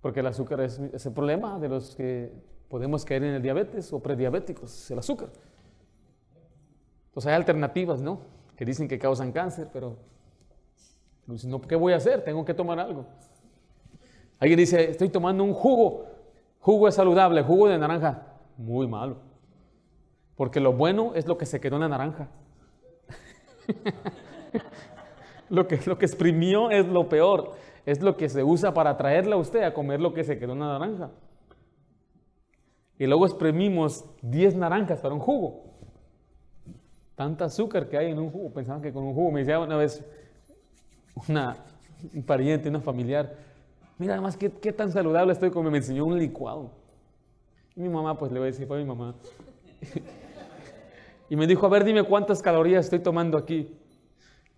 [0.00, 2.32] Porque el azúcar es, el problema de los que
[2.68, 5.28] podemos caer en el diabetes o prediabéticos, el azúcar.
[7.08, 8.20] Entonces hay alternativas, ¿no?
[8.56, 9.96] Que dicen que causan cáncer, pero
[11.26, 12.22] no, ¿qué voy a hacer?
[12.22, 13.06] Tengo que tomar algo.
[14.38, 16.06] Alguien dice, estoy tomando un jugo.
[16.60, 18.22] Jugo es saludable, jugo de naranja.
[18.56, 19.16] Muy malo.
[20.36, 22.28] Porque lo bueno es lo que se quedó en la naranja.
[25.48, 27.54] lo, que, lo que exprimió es lo peor.
[27.86, 30.52] Es lo que se usa para traerle a usted a comer lo que se quedó
[30.52, 31.10] en la naranja.
[32.98, 35.64] Y luego exprimimos 10 naranjas para un jugo.
[37.14, 38.52] Tanta azúcar que hay en un jugo.
[38.52, 40.04] Pensaban que con un jugo, me decía una vez
[41.28, 41.56] una,
[42.14, 43.34] un pariente, una familiar,
[43.98, 46.70] Mira, además, ¿qué, qué tan saludable estoy como me enseñó un licuado.
[47.74, 49.14] Y mi mamá, pues le voy a decir, fue mi mamá.
[51.30, 53.74] y me dijo, a ver, dime cuántas calorías estoy tomando aquí.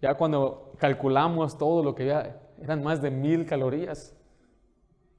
[0.01, 4.16] Ya cuando calculamos todo lo que ya eran más de mil calorías.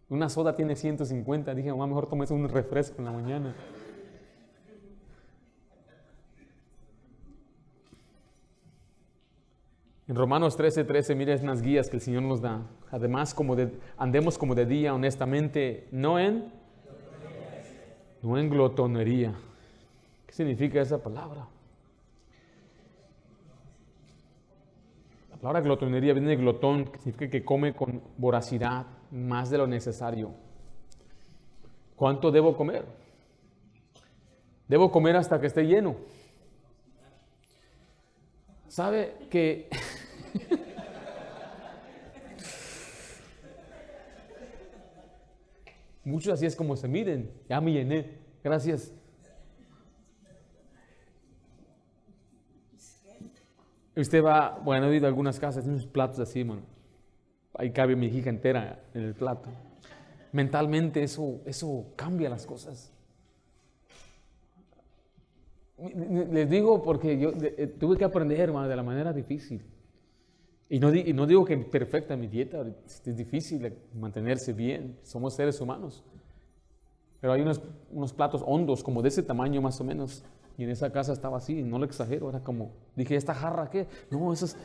[0.09, 1.53] Una soda tiene 150.
[1.53, 3.55] Dije, mamá, mejor tomes un refresco en la mañana.
[10.07, 12.63] En Romanos 13, 13, mira unas guías que el Señor nos da.
[12.89, 13.55] Además, como
[13.95, 16.51] andemos como de día, honestamente, no en,
[18.23, 19.35] no en glotonería.
[20.25, 21.45] ¿Qué significa esa palabra?
[25.29, 29.67] La palabra glotonería viene de glotón, que significa que come con voracidad, más de lo
[29.67, 30.31] necesario.
[31.95, 32.85] ¿Cuánto debo comer?
[34.67, 35.95] Debo comer hasta que esté lleno.
[38.67, 39.69] ¿Sabe que
[46.03, 47.31] Muchos así es como se miden.
[47.47, 48.17] Ya me llené.
[48.43, 48.91] Gracias.
[53.95, 56.61] Usted va, bueno, he ido a algunas casas, unos platos así, man.
[57.59, 59.49] Ahí cabe mi hija entera en el plato.
[60.31, 62.93] Mentalmente eso, eso cambia las cosas.
[65.77, 69.61] Les digo porque yo eh, tuve que aprender, hermano, de la manera difícil.
[70.69, 70.89] Y no,
[71.25, 76.01] digo que perfecta mi dieta, es difícil mantenerse bien, somos seres humanos.
[77.19, 80.23] Pero hay unos, unos, platos hondos, como de ese tamaño más o menos.
[80.57, 83.87] Y en esa casa estaba así, no lo exagero, era como, dije, ¿esta jarra qué?
[84.09, 84.57] No, eso es,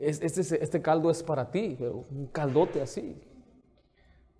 [0.00, 3.16] este, este caldo es para ti, pero un caldote así.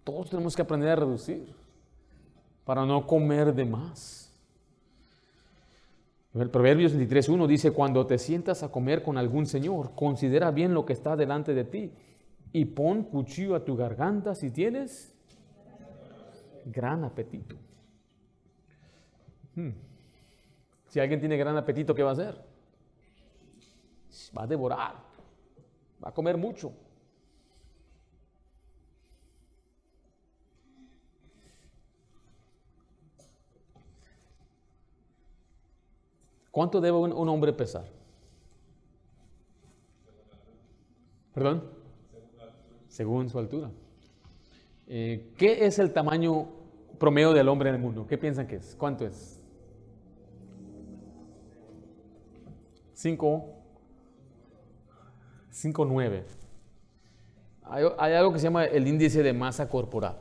[0.04, 1.54] Todos tenemos que aprender a reducir
[2.64, 4.32] para no comer de más.
[6.32, 10.86] El Proverbios 23.1 dice, cuando te sientas a comer con algún señor, considera bien lo
[10.86, 11.92] que está delante de ti
[12.52, 15.12] y pon cuchillo a tu garganta si tienes
[16.64, 17.56] gran apetito.
[19.56, 19.70] Hmm.
[20.86, 22.40] Si alguien tiene gran apetito, ¿qué va a hacer?
[24.36, 24.94] Va a devorar,
[26.02, 26.72] va a comer mucho.
[36.50, 37.86] ¿Cuánto debe un, hombre pesar?
[41.32, 41.64] ¿Perdón?
[42.88, 43.70] Según su altura.
[44.88, 46.48] Eh, ¿Qué es el tamaño
[46.98, 48.06] promedio del hombre en el mundo?
[48.06, 48.74] ¿Qué piensan que es?
[48.76, 49.40] ¿Cuánto es?
[52.94, 53.59] Cinco.
[55.50, 56.24] Cinco nueve.
[57.64, 60.16] Hay, hay algo que se llama el índice de masa corporal.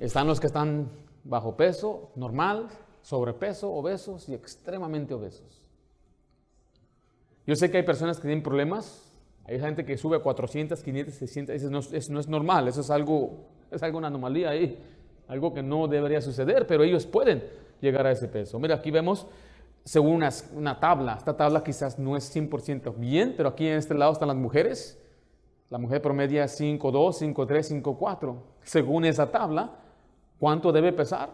[0.00, 0.88] Están los que están
[1.24, 2.68] bajo peso, normal,
[3.02, 5.62] sobrepeso, obesos y extremadamente obesos.
[7.46, 9.02] Yo sé que hay personas que tienen problemas,
[9.44, 12.80] hay gente que sube a 400, 500, 600, eso no, eso no es normal, eso
[12.80, 14.78] es algo, es algo una anomalía ahí,
[15.26, 17.42] algo que no debería suceder, pero ellos pueden
[17.80, 18.60] llegar a ese peso.
[18.60, 19.26] Mira, aquí vemos
[19.84, 20.22] según
[20.54, 24.28] una, tabla, esta tabla quizás no es 100% bien, pero aquí en este lado están
[24.28, 25.00] las mujeres,
[25.70, 28.36] la mujer promedia 5,2, 5,3, 5,4.
[28.62, 29.72] Según esa tabla,
[30.38, 31.30] ¿cuánto debe pesar?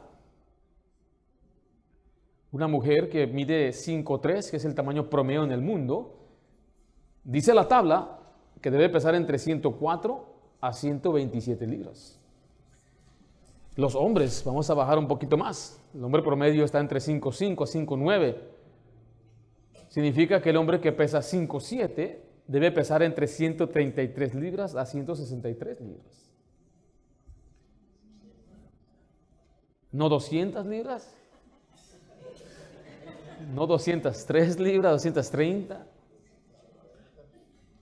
[2.50, 6.16] Una mujer que mide 5'3, que es el tamaño promedio en el mundo,
[7.24, 8.18] dice la tabla
[8.62, 10.24] que debe pesar entre 104
[10.60, 12.18] a 127 libras.
[13.78, 15.80] Los hombres, vamos a bajar un poquito más.
[15.94, 18.36] El hombre promedio está entre 5'5 a 5'9.
[19.88, 22.18] Significa que el hombre que pesa 5'7
[22.48, 26.28] debe pesar entre 133 libras a 163 libras.
[29.92, 31.14] ¿No 200 libras?
[33.54, 35.86] ¿No 203 libras, 230?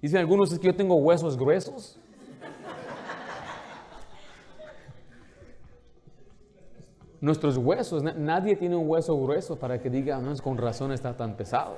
[0.03, 1.99] Dicen algunos es que yo tengo huesos gruesos.
[7.27, 11.16] Nuestros huesos, nadie tiene un hueso grueso para que diga, no, es con razón está
[11.16, 11.74] tan pesado.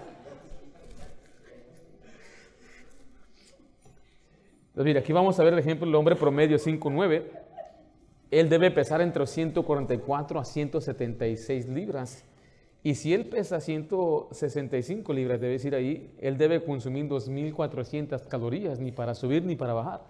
[4.66, 7.22] Entonces, mira, aquí vamos a ver el ejemplo del hombre promedio 5'9".
[8.30, 12.26] Él debe pesar entre 144 a 176 libras.
[12.82, 18.92] Y si él pesa 165 libras, debe decir ahí, él debe consumir 2.400 calorías, ni
[18.92, 20.02] para subir ni para bajar.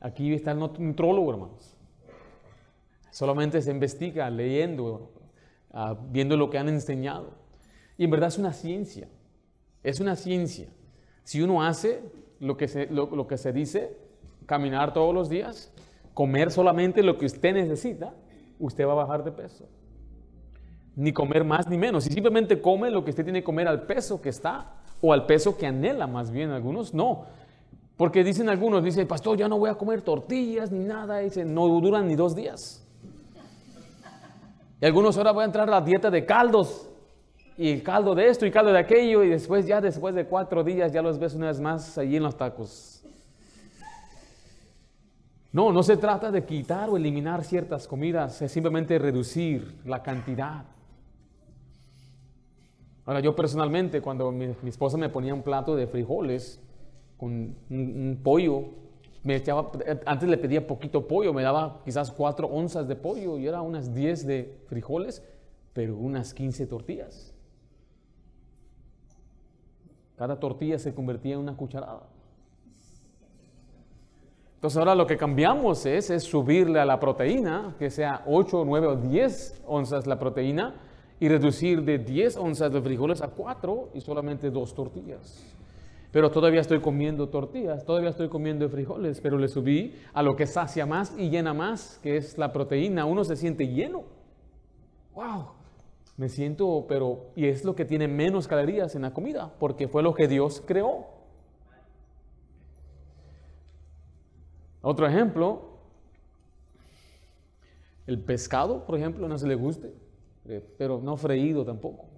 [0.00, 1.79] Aquí está el nutrólogo, hermanos.
[3.10, 5.12] Solamente se investiga leyendo,
[5.72, 7.34] ah, viendo lo que han enseñado.
[7.96, 9.08] Y en verdad es una ciencia.
[9.82, 10.68] Es una ciencia.
[11.24, 12.02] Si uno hace
[12.38, 13.96] lo que se, dice,
[14.46, 15.72] caminar todos los días,
[16.14, 18.14] comer solamente lo que usted necesita,
[18.58, 19.68] usted va a bajar de peso
[20.96, 22.04] ni comer más ni menos.
[22.04, 25.24] Si simplemente come lo que usted tiene que comer al peso que está, o al
[25.26, 27.24] peso que anhela más bien algunos, no.
[27.96, 31.68] Porque dicen algunos, dice, pastor, ya no voy a comer tortillas ni nada, dice, no
[31.80, 32.79] duran ni dos días.
[34.80, 36.88] Y algunos ahora voy a entrar a la dieta de caldos,
[37.56, 40.92] y caldo de esto y caldo de aquello, y después ya después de cuatro días
[40.92, 43.04] ya los ves una vez más allí en los tacos.
[45.52, 50.64] No, no se trata de quitar o eliminar ciertas comidas, es simplemente reducir la cantidad.
[53.04, 56.62] Ahora, yo personalmente, cuando mi, esposa me ponía un plato de frijoles
[57.18, 58.66] con un, pollo,
[59.22, 59.70] me echaba,
[60.06, 63.94] antes le pedía poquito pollo, me daba quizás cuatro onzas de pollo y era unas
[63.94, 65.22] 10 de frijoles,
[65.72, 67.34] pero unas 15 tortillas.
[70.16, 72.02] Cada tortilla se convertía en una cucharada.
[74.56, 78.86] Entonces ahora lo que cambiamos es, es subirle a la proteína, que sea 8, 9
[78.86, 80.74] o 10 onzas la proteína,
[81.18, 85.42] y reducir de 10 onzas de frijoles a 4 y solamente dos tortillas.
[86.12, 90.46] Pero todavía estoy comiendo tortillas, todavía estoy comiendo frijoles, pero le subí a lo que
[90.46, 93.04] sacia más y llena más, que es la proteína.
[93.04, 94.02] Uno se siente lleno.
[95.14, 95.52] ¡Wow!
[96.16, 100.02] Me siento, pero, y es lo que tiene menos calorías en la comida, porque fue
[100.02, 101.06] lo que Dios creó.
[104.82, 105.78] Otro ejemplo,
[108.06, 109.94] el pescado, por ejemplo, no se le guste.
[110.46, 112.09] Eh, pero no freído tampoco.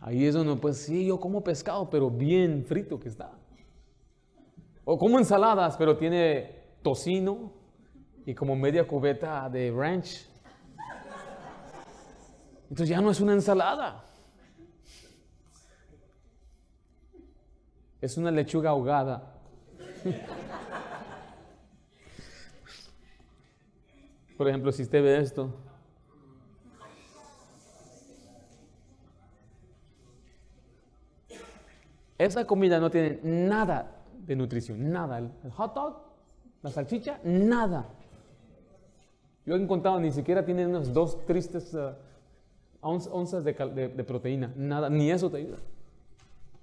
[0.00, 3.32] Ahí es donde, pues sí, yo como pescado, pero bien frito que está.
[4.84, 7.52] O como ensaladas, pero tiene tocino
[8.24, 10.28] y como media cubeta de ranch.
[12.70, 14.04] Entonces ya no es una ensalada.
[18.00, 19.34] Es una lechuga ahogada.
[24.36, 25.52] Por ejemplo, si usted ve esto,
[32.18, 35.18] Esa comida no tiene nada de nutrición, nada.
[35.18, 35.96] El hot dog,
[36.62, 37.86] la salchicha, nada.
[39.46, 41.94] Yo he encontrado, ni siquiera tiene unas dos tristes uh,
[42.82, 45.58] onzas de, proteína, nada, ni eso te ayuda.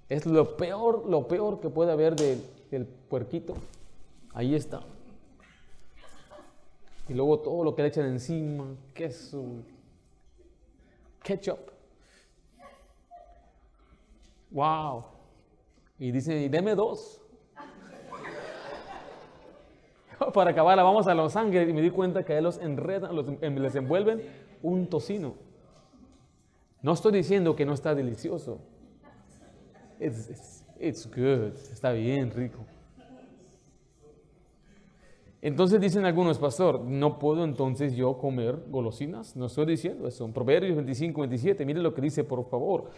[0.08, 3.54] Es lo peor, lo peor que puede haber del puerquito.
[4.34, 4.82] Ahí está.
[7.08, 9.44] Y luego todo lo que le echan encima, queso,
[11.22, 11.70] ketchup.
[14.50, 15.15] Wow.
[15.98, 17.20] Y dice, y deme dos.
[20.34, 23.56] Para acabarla, vamos a Los Ángeles y me di cuenta que los enredan, los, em,
[23.56, 24.22] les envuelven
[24.62, 25.34] un tocino.
[26.82, 28.60] No estoy diciendo que no está delicioso.
[29.98, 32.58] It's, it's good, está bien rico.
[35.42, 39.36] Entonces dicen algunos, pastor, no puedo entonces yo comer golosinas.
[39.36, 40.24] No estoy diciendo eso.
[40.24, 42.90] En Proverbios 25, 27, mire lo que dice, por favor.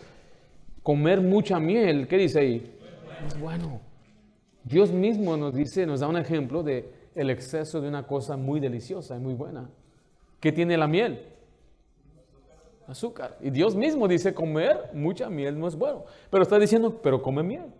[0.82, 2.77] Comer mucha miel, ¿qué dice ahí?
[3.26, 3.80] Es bueno.
[4.64, 8.60] Dios mismo nos dice, nos da un ejemplo de el exceso de una cosa muy
[8.60, 9.68] deliciosa y muy buena.
[10.40, 11.20] ¿Qué tiene la miel?
[12.86, 13.36] Azúcar.
[13.40, 16.04] Y Dios mismo dice, comer mucha miel no es bueno.
[16.30, 17.72] Pero está diciendo, pero come miel.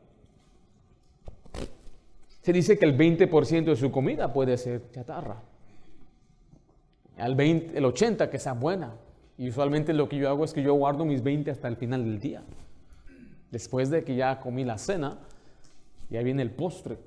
[2.42, 5.42] Se dice que el 20% de su comida puede ser chatarra.
[7.16, 8.96] El, 20, el 80% que sea buena.
[9.36, 12.04] Y usualmente lo que yo hago es que yo guardo mis 20 hasta el final
[12.04, 12.42] del día.
[13.50, 15.18] Después de que ya comí la cena,
[16.10, 16.98] ya viene el postre.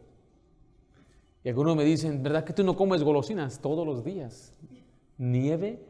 [1.43, 4.53] Y algunos me dicen, ¿verdad que tú no comes golosinas todos los días?
[5.17, 5.83] Nieve,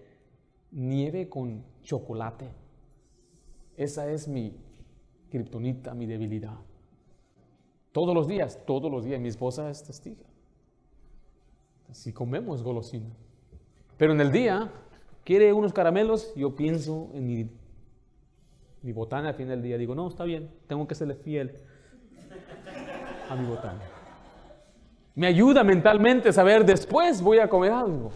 [0.72, 2.50] nieve con chocolate.
[3.76, 4.54] Esa es mi
[5.30, 6.58] kriptonita, mi debilidad.
[7.92, 9.20] Todos los días, todos los días.
[9.20, 10.26] Mi esposa es testiga.
[11.92, 13.10] Si comemos golosina.
[13.98, 14.72] Pero en el día,
[15.26, 17.50] quiere unos caramelos, yo pienso en mi,
[18.82, 19.78] mi botana al fin del día.
[19.78, 21.58] Digo, no, está bien, tengo que serle fiel
[23.30, 23.82] a mi botana.
[25.16, 28.12] Me ayuda mentalmente a saber, después voy a comer algo.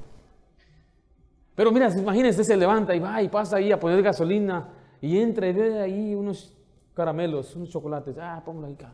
[1.56, 4.70] Pero mira, imagínense, se levanta y va y pasa ahí a poner gasolina
[5.02, 6.54] y entra y ve ahí unos
[6.94, 8.18] caramelos, unos chocolates.
[8.20, 8.94] Ah, póngalo ahí acá.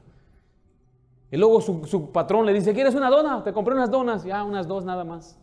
[1.31, 3.43] Y luego su, patrón le dice, ¿quieres una dona?
[3.43, 4.23] Te compré unas donas.
[4.25, 5.39] Ya, unas dos nada más.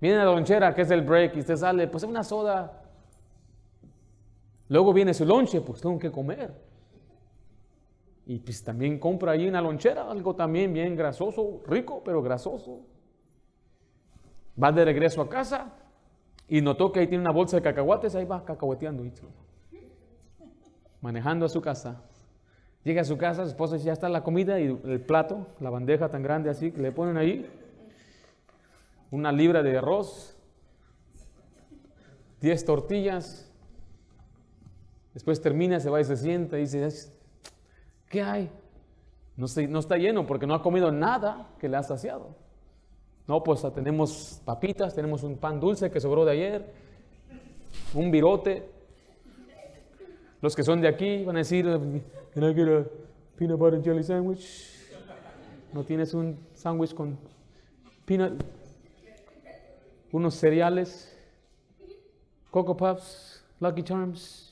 [0.00, 2.82] Viene la lonchera, que es el break, y usted sale, pues una soda.
[4.68, 6.52] Luego viene su lonche, pues tengo que comer.
[8.26, 12.82] Y pues también compra ahí una lonchera, algo también bien grasoso, rico, pero grasoso.
[14.62, 15.72] Va de regreso a casa
[16.46, 19.04] y notó que ahí tiene una bolsa de cacahuates, ahí va cacahueteando.
[21.00, 22.02] Manejando a su casa.
[22.84, 25.70] Llega a su casa, su esposa dice, ya está la comida y el plato, la
[25.70, 27.46] bandeja tan grande así, que le ponen ahí
[29.10, 30.36] una libra de arroz,
[32.40, 33.47] 10 tortillas.
[35.14, 36.88] Después termina, se va y se sienta y dice,
[38.08, 38.50] ¿qué hay?
[39.36, 39.46] No,
[39.78, 42.34] está lleno porque no ha comido nada que le ha saciado.
[43.26, 46.72] No, pues tenemos papitas, tenemos un pan dulce que sobró de ayer,
[47.94, 48.68] un virote.
[50.40, 51.66] Los que son de aquí van a decir,
[52.34, 52.84] Can I get a
[53.36, 54.74] peanut butter jelly sandwich?
[55.72, 57.18] ¿No tienes un sándwich con
[58.04, 58.42] peanut?
[60.12, 61.16] Unos cereales,
[62.50, 64.47] Coco Puffs, Lucky Charms.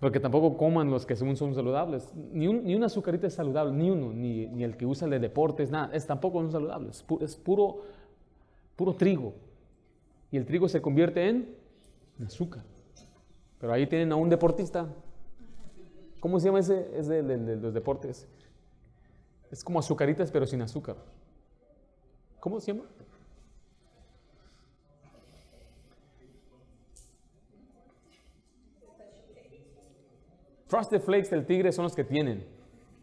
[0.00, 2.12] Porque tampoco coman los que son, son saludables.
[2.14, 5.12] Ni, un, ni una azucarita es saludable, ni uno, ni, ni, el que usa el
[5.12, 5.94] de deportes, nada.
[5.94, 7.04] Es tampoco son saludables.
[7.20, 7.82] Es, puro,
[8.76, 9.34] puro trigo.
[10.32, 11.54] Y el trigo se convierte en
[12.24, 12.64] azúcar.
[13.58, 14.88] Pero ahí tienen a un deportista
[16.20, 16.90] ¿Cómo se llama ese?
[16.94, 17.22] Es de,
[17.56, 18.28] los deportes.
[19.50, 20.96] Es como azucaritas, pero sin azúcar.
[22.38, 22.84] ¿Cómo se llama?
[30.70, 32.46] Frosted Flakes del tigre son los que tienen.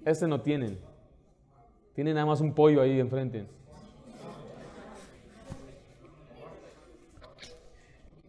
[0.05, 0.79] Este no tienen.
[1.93, 3.45] Tienen nada más un pollo ahí enfrente.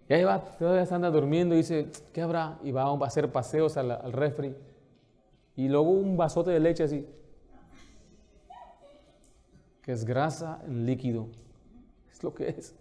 [0.08, 2.58] Y ahí va, todavía se anda durmiendo y dice, ¿qué habrá?
[2.64, 4.56] Y va a hacer paseos al, al refri
[5.54, 7.06] y luego un vasote de leche así,
[9.82, 11.28] que es grasa en líquido.
[12.10, 12.74] Es lo que es.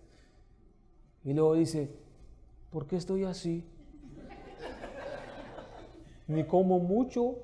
[1.24, 1.92] Y luego dice,
[2.72, 3.64] ¿por qué estoy así?
[6.28, 7.36] Ni como mucho.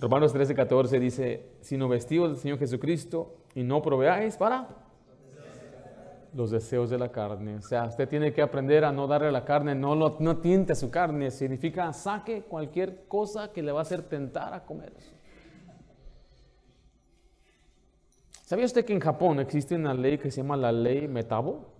[0.00, 4.66] Romanos 13, 14 dice, sino vestidos del Señor Jesucristo y no proveáis para
[6.34, 7.56] los deseos de la carne.
[7.56, 10.74] O sea, usted tiene que aprender a no darle a la carne, no, no tiente
[10.74, 11.30] su carne.
[11.30, 14.92] Significa saque cualquier cosa que le va a hacer tentar a comer.
[18.44, 21.71] ¿Sabía usted que en Japón existe una ley que se llama la ley Metabo?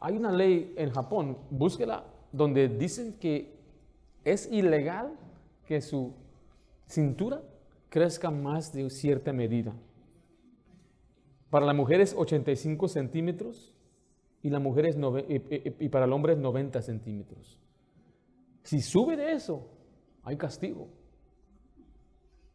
[0.00, 3.54] Hay una ley en Japón, búsquela, donde dicen que
[4.24, 5.12] es ilegal
[5.66, 6.14] que su
[6.86, 7.42] cintura
[7.90, 9.74] crezca más de cierta medida.
[11.50, 13.74] Para la mujer es 85 centímetros
[14.42, 14.96] y, la mujer es
[15.28, 17.60] y para el hombre es 90 centímetros.
[18.62, 19.68] Si sube de eso,
[20.22, 20.88] hay castigo.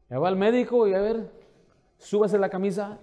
[0.09, 1.29] Ya va al médico y a ver,
[1.97, 2.99] súbase la camisa.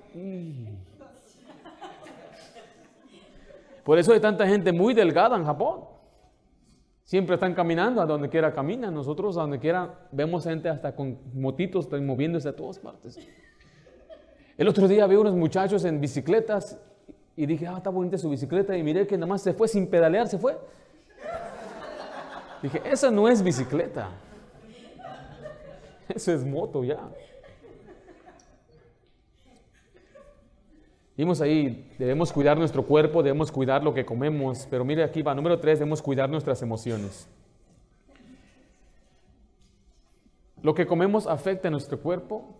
[3.84, 5.84] Por eso hay tanta gente muy delgada en Japón.
[7.04, 8.94] Siempre están caminando, a donde quiera caminan.
[8.94, 13.18] Nosotros a donde quiera vemos gente hasta con motitos moviéndose a todas partes.
[14.56, 16.78] El otro día vi unos muchachos en bicicletas
[17.36, 18.76] y dije, ah, está bonita su bicicleta.
[18.76, 20.56] Y miré que nada más se fue sin pedalear, se fue.
[22.62, 24.10] Dije, esa no es bicicleta.
[26.08, 27.00] Eso es moto ya.
[31.22, 35.32] Vimos ahí, debemos cuidar nuestro cuerpo, debemos cuidar lo que comemos, pero mire aquí va,
[35.36, 37.28] número tres, debemos cuidar nuestras emociones.
[40.64, 42.56] Lo que comemos afecta a nuestro cuerpo,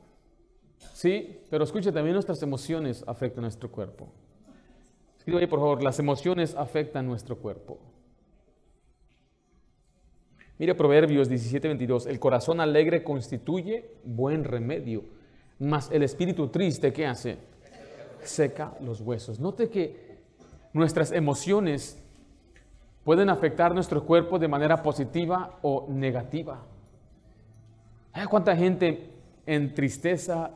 [0.92, 4.12] Sí, pero escuche, también nuestras emociones afectan nuestro cuerpo.
[5.18, 7.80] Escribe ahí, por favor, las emociones afectan nuestro cuerpo.
[10.56, 15.02] Mire Proverbios 17:22, el corazón alegre constituye buen remedio,
[15.58, 17.50] Mas el espíritu triste, ¿qué hace?
[18.24, 19.38] Seca los huesos.
[19.38, 20.18] Note que
[20.72, 21.98] nuestras emociones
[23.04, 26.62] pueden afectar nuestro cuerpo de manera positiva o negativa.
[28.12, 29.10] ¿Hay cuánta gente
[29.46, 30.50] en tristeza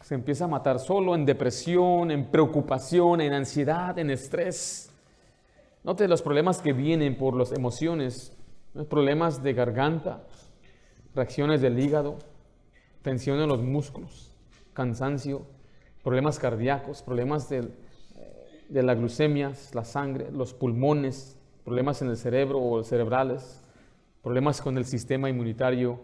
[0.00, 4.90] se empieza a matar solo, en depresión, en preocupación, en ansiedad, en estrés?
[5.82, 8.36] Note los problemas que vienen por las emociones,
[8.88, 10.22] problemas de garganta,
[11.14, 12.16] reacciones del hígado,
[13.02, 14.30] tensión en los músculos,
[14.72, 15.46] cansancio,
[16.02, 22.82] problemas cardíacos, problemas de la glucemia, la sangre, los pulmones, problemas en el cerebro o
[22.84, 23.62] cerebrales,
[24.22, 26.00] problemas con el sistema inmunitario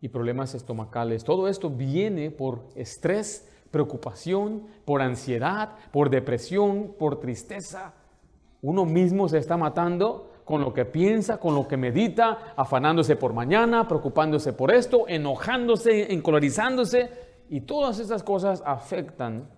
[0.00, 1.24] y problemas estomacales.
[1.24, 7.94] Todo esto viene por estrés, preocupación, por ansiedad, por depresión, por tristeza.
[8.62, 13.32] Uno mismo se está matando con lo que piensa, con lo que medita, afanándose por
[13.32, 17.29] mañana, preocupándose por esto, enojándose, encolorizándose.
[17.50, 19.50] Y todas esas cosas afectan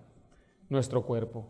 [0.67, 1.45] nuestro cuerpo,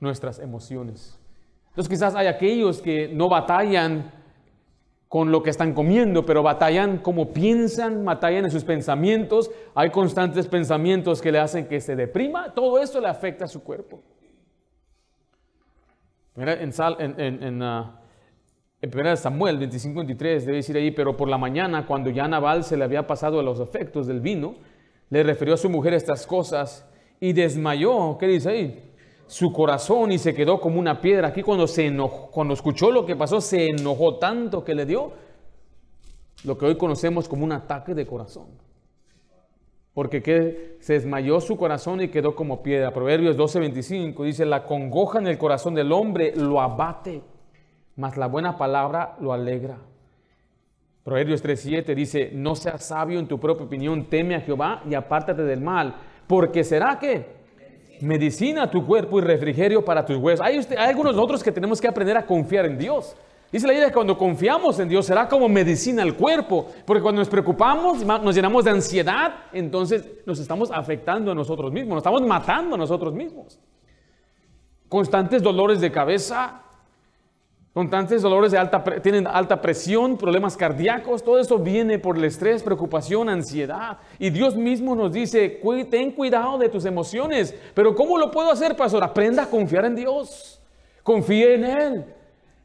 [0.00, 1.20] nuestras emociones.
[1.68, 4.10] Entonces quizás hay aquellos que no batallan
[5.06, 9.50] con lo que están comiendo, pero batallan como piensan, batallan en sus pensamientos.
[9.74, 12.54] Hay constantes pensamientos que le hacen que se deprima.
[12.54, 14.00] Todo eso le afecta a su cuerpo.
[16.36, 17.84] En, en, en, en, uh,
[18.80, 22.78] en 1 Samuel 25-23 debe decir ahí, pero por la mañana, cuando ya Nabal se
[22.78, 24.54] le había pasado los efectos del vino,
[25.10, 26.86] le refirió a su mujer estas cosas
[27.20, 28.16] y desmayó.
[28.18, 28.86] ¿Qué dice ahí?
[29.26, 31.28] su corazón y se quedó como una piedra.
[31.28, 35.12] Aquí cuando se enojó, cuando escuchó lo que pasó, se enojó tanto que le dio
[36.44, 38.46] lo que hoy conocemos como un ataque de corazón.
[39.94, 42.92] Porque que se desmayó su corazón y quedó como piedra.
[42.92, 47.22] Proverbios 12:25 dice, la congoja en el corazón del hombre lo abate,
[47.96, 49.78] mas la buena palabra lo alegra.
[51.06, 55.44] Proverbios 3:7 dice, no seas sabio en tu propia opinión, teme a Jehová y apártate
[55.44, 55.94] del mal,
[56.26, 57.24] porque será que
[58.00, 60.44] medicina a tu cuerpo y refrigerio para tus huesos.
[60.44, 63.14] Hay, algunos otros que tenemos que aprender a confiar en Dios.
[63.52, 67.20] Dice la idea que cuando confiamos en Dios será como medicina al cuerpo, porque cuando
[67.20, 72.22] nos preocupamos, nos llenamos de ansiedad, entonces nos estamos afectando a nosotros mismos, nos estamos
[72.22, 73.60] matando a nosotros mismos.
[74.88, 76.62] Constantes dolores de cabeza,
[77.76, 82.62] constantes dolores de alta, tienen alta presión, problemas cardíacos, todo eso viene por el estrés,
[82.62, 83.98] preocupación, ansiedad.
[84.18, 85.60] Y Dios mismo nos dice,
[85.90, 87.54] ten cuidado de tus emociones.
[87.74, 89.04] Pero ¿cómo lo puedo hacer, pastor?
[89.04, 90.58] Aprenda a confiar en Dios.
[91.02, 92.04] Confíe en Él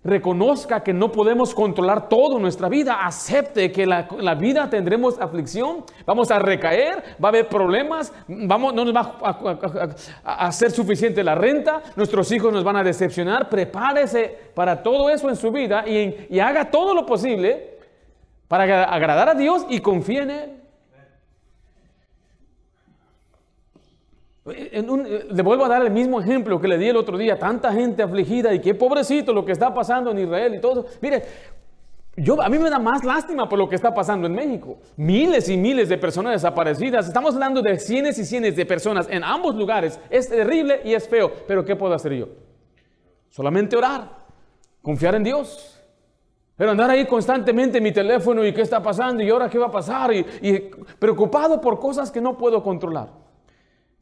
[0.03, 6.31] reconozca que no podemos controlar todo nuestra vida, acepte que la, vida tendremos aflicción, vamos
[6.31, 9.17] a recaer, va a haber problemas, vamos, no nos va
[10.23, 15.09] a, a, ser suficiente la renta, nuestros hijos nos van a decepcionar, prepárese para todo
[15.09, 17.77] eso en su vida y, y haga todo lo posible
[18.47, 20.60] para agradar a Dios y confíe en Él.
[24.55, 24.85] Eh,
[25.31, 28.03] le vuelvo a dar el mismo ejemplo que le di el otro día, tanta gente
[28.03, 30.85] afligida y qué pobrecito lo que está pasando en Israel y todo.
[31.01, 31.23] Mire,
[32.17, 34.79] yo, a mí me da más lástima por lo que está pasando en México.
[34.97, 37.07] Miles y miles de personas desaparecidas.
[37.07, 39.97] Estamos hablando de cientos y cientos de personas en ambos lugares.
[40.09, 41.31] Es terrible y es feo.
[41.47, 42.27] Pero ¿qué puedo hacer yo?
[43.29, 44.09] Solamente orar,
[44.81, 45.79] confiar en Dios.
[46.57, 49.67] Pero andar ahí constantemente en mi teléfono y qué está pasando y ahora qué va
[49.67, 50.23] a pasar y
[50.99, 53.20] preocupado por cosas que no puedo controlar.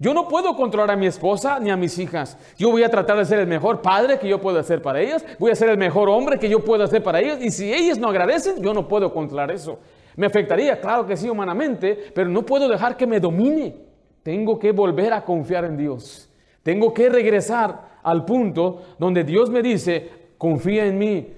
[0.01, 2.37] Yo no puedo controlar a mi esposa ni a mis hijas.
[2.57, 5.25] Yo voy a tratar de ser el mejor padre que yo pueda hacer para ellas.
[5.37, 7.39] Voy a ser el mejor hombre que yo pueda hacer para ellas.
[7.41, 9.77] Y si ellas no agradecen, yo no puedo controlar eso.
[10.15, 13.75] Me afectaría, claro que sí, humanamente, pero no puedo dejar que me domine.
[14.23, 16.29] Tengo que volver a confiar en Dios.
[16.63, 21.33] Tengo que regresar al punto donde Dios me dice, confía en mí,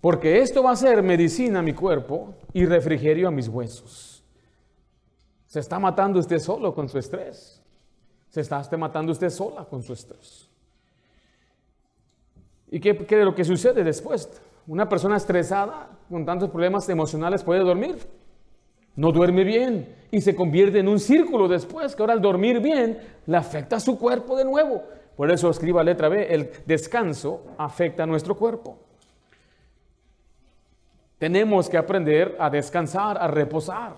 [0.00, 4.24] porque esto va a ser medicina a mi cuerpo y refrigerio a mis huesos.
[5.46, 7.59] Se está matando usted solo con su estrés.
[8.30, 10.48] Se está matando usted sola con su estrés.
[12.70, 14.28] ¿Y qué, qué es lo que sucede después?
[14.66, 17.96] Una persona estresada con tantos problemas emocionales puede dormir.
[18.96, 22.98] No duerme bien y se convierte en un círculo después, que ahora al dormir bien
[23.26, 24.84] le afecta a su cuerpo de nuevo.
[25.16, 28.78] Por eso escriba letra B, el descanso afecta a nuestro cuerpo.
[31.18, 33.94] Tenemos que aprender a descansar, a reposar.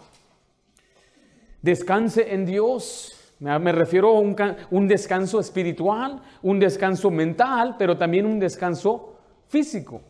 [1.61, 3.22] Descanse en Dios.
[3.43, 9.15] Me refiero a un, descanso espiritual, un descanso mental, pero también un descanso
[9.49, 10.01] físico.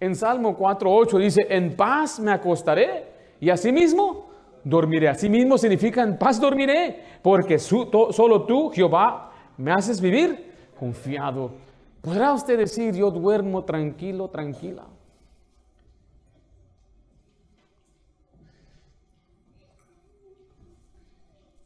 [0.00, 3.04] En Salmo 4.8 dice, en paz me acostaré
[3.38, 4.30] y asimismo
[4.64, 5.10] dormiré.
[5.10, 11.52] Asimismo significa en paz dormiré, porque solo tú, Jehová, me haces vivir confiado.
[12.00, 14.84] ¿Podrá usted decir, yo duermo tranquilo, tranquila?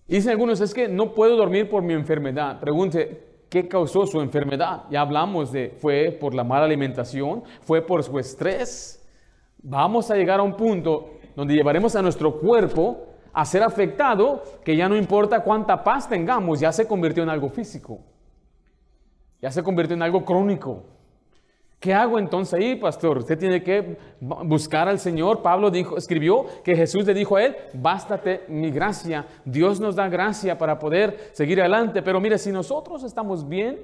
[0.07, 2.61] Dicen algunos, es que no puedo dormir por mi enfermedad.
[2.61, 4.84] Pregunte, ¿qué causó su enfermedad?
[4.90, 9.02] Ya hablamos de, fue por la mala alimentación, fue por su estrés.
[9.59, 14.76] Vamos a llegar a un punto donde llevaremos a nuestro cuerpo a ser afectado, que
[14.76, 18.00] ya no importa cuánta paz tengamos, ya se convirtió en algo físico.
[19.40, 20.84] Ya se convirtió en algo crónico.
[21.85, 23.18] ¿Qué hago entonces ahí, pastor?
[23.18, 25.43] Usted tiene que buscar al Señor.
[25.43, 29.26] Pablo dijo, escribió que Jesús le dijo a él, bástate mi gracia.
[29.45, 32.01] Dios nos da gracia para poder seguir adelante.
[32.01, 33.82] Pero mire, si nosotros estamos bien,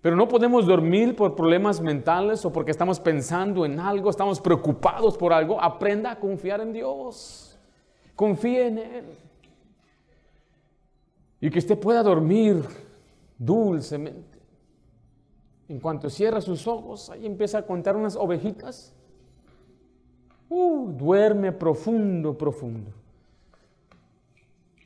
[0.00, 5.18] pero no podemos dormir por problemas mentales o porque estamos pensando en algo, estamos preocupados
[5.18, 7.58] por algo, aprenda a confiar en Dios.
[8.14, 9.04] Confíe en Él.
[11.40, 12.62] Y que usted pueda dormir
[13.36, 14.35] dulcemente.
[15.68, 18.94] En cuanto cierra sus ojos, ahí empieza a contar unas ovejitas.
[20.48, 22.92] Uh, duerme profundo, profundo.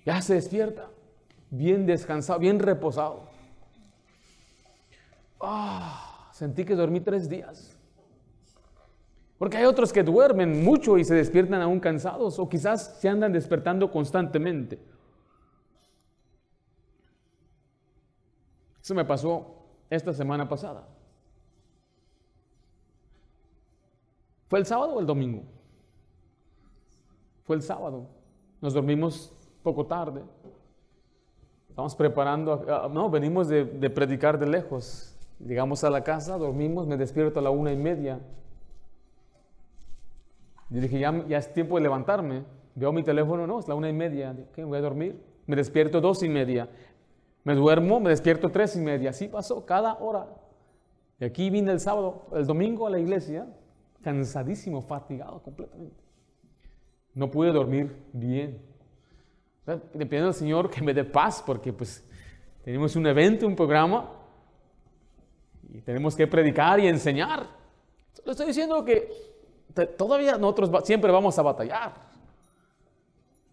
[0.07, 0.89] Ya se despierta,
[1.51, 3.29] bien descansado, bien reposado.
[5.39, 7.77] Ah, sentí que dormí tres días.
[9.37, 13.33] Porque hay otros que duermen mucho y se despiertan aún cansados o quizás se andan
[13.33, 14.79] despertando constantemente.
[18.83, 19.60] Eso me pasó
[19.91, 20.87] esta semana pasada.
[24.47, 25.43] ¿Fue el sábado o el domingo?
[27.45, 28.07] Fue el sábado.
[28.61, 29.33] Nos dormimos
[29.63, 30.23] poco tarde.
[31.69, 35.17] Estamos preparando, no, venimos de, predicar de lejos.
[35.39, 38.21] Llegamos a la casa, dormimos, me despierto a la una y media.
[40.69, 42.45] Dije, ya, ya es tiempo de levantarme.
[42.75, 44.37] Veo mi teléfono, no, es la una y media.
[44.53, 44.65] ¿Qué?
[44.65, 45.21] Voy a dormir.
[45.47, 46.69] Me despierto dos y media.
[47.45, 49.11] Me duermo, me despierto tres y media.
[49.11, 50.27] Así pasó cada hora.
[51.19, 53.47] Y aquí vine el sábado, el domingo a la iglesia,
[54.03, 55.97] cansadísimo, fatigado completamente.
[57.15, 58.59] No pude dormir bien.
[59.95, 62.05] Le pido al Señor que me dé paz porque pues
[62.65, 64.11] tenemos un evento, un programa
[65.73, 67.47] y tenemos que predicar y enseñar.
[68.25, 69.09] Le estoy diciendo que
[69.97, 71.95] todavía nosotros siempre vamos a batallar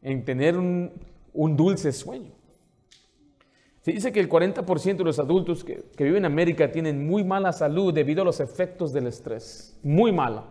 [0.01, 0.91] en tener un,
[1.33, 2.31] un dulce sueño.
[3.87, 7.53] Se dice que el 40% de los adultos que, viven en América tienen muy mala
[7.53, 9.79] salud debido a los efectos del estrés.
[9.81, 10.43] Muy mala.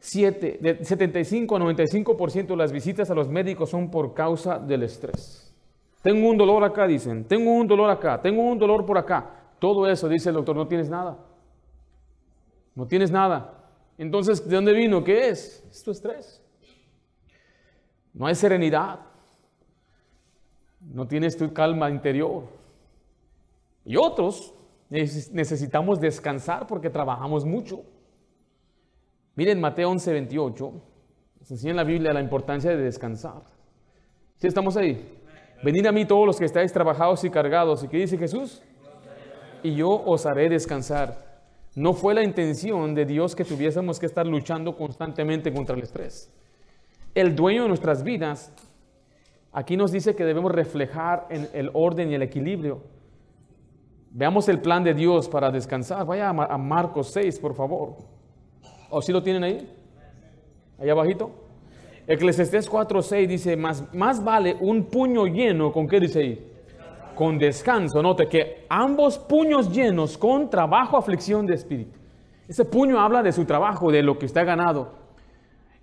[0.00, 4.82] 7, de 75 a 95% de las visitas a los médicos son por causa del
[4.82, 5.54] estrés.
[6.02, 7.22] Tengo un dolor acá, dicen.
[7.22, 8.20] Tengo un dolor acá.
[8.20, 9.30] Tengo un dolor por acá.
[9.60, 11.18] Todo eso, dice el doctor, no tienes nada.
[12.74, 13.70] No tienes nada.
[13.96, 15.04] Entonces, ¿de dónde vino?
[15.04, 15.64] ¿Qué es?
[15.70, 16.42] Es tu estrés.
[18.12, 19.11] No hay serenidad
[20.90, 22.44] no tienes tu calma interior.
[23.84, 24.54] Y otros
[24.88, 27.82] necesitamos descansar porque trabajamos mucho.
[29.34, 30.72] Miren Mateo 11, 28,
[31.40, 33.42] nos enseña en la Biblia la importancia de descansar.
[34.36, 35.18] ¿Sí estamos ahí?
[35.62, 37.82] Venid a mí todos los que estáis trabajados y cargados.
[37.84, 38.62] ¿Y qué dice Jesús?
[39.62, 41.32] Y yo os haré descansar.
[41.74, 46.30] No fue la intención de Dios que tuviésemos que estar luchando constantemente contra el estrés.
[47.14, 48.52] El dueño de nuestras vidas
[49.52, 52.80] Aquí nos dice que debemos reflejar en el orden y el equilibrio.
[54.10, 56.06] Veamos el plan de Dios para descansar.
[56.06, 57.96] Vaya a Marcos 6, por favor.
[58.88, 59.70] ¿O si lo tienen ahí?
[60.78, 61.30] Ahí abajito.
[62.06, 66.52] Eclesiastés 4.6 dice, más, más vale un puño lleno, ¿con qué dice ahí?
[67.14, 68.02] Con descanso.
[68.02, 71.98] Note que ambos puños llenos con trabajo, aflicción de espíritu.
[72.48, 74.92] Ese puño habla de su trabajo, de lo que está ganado.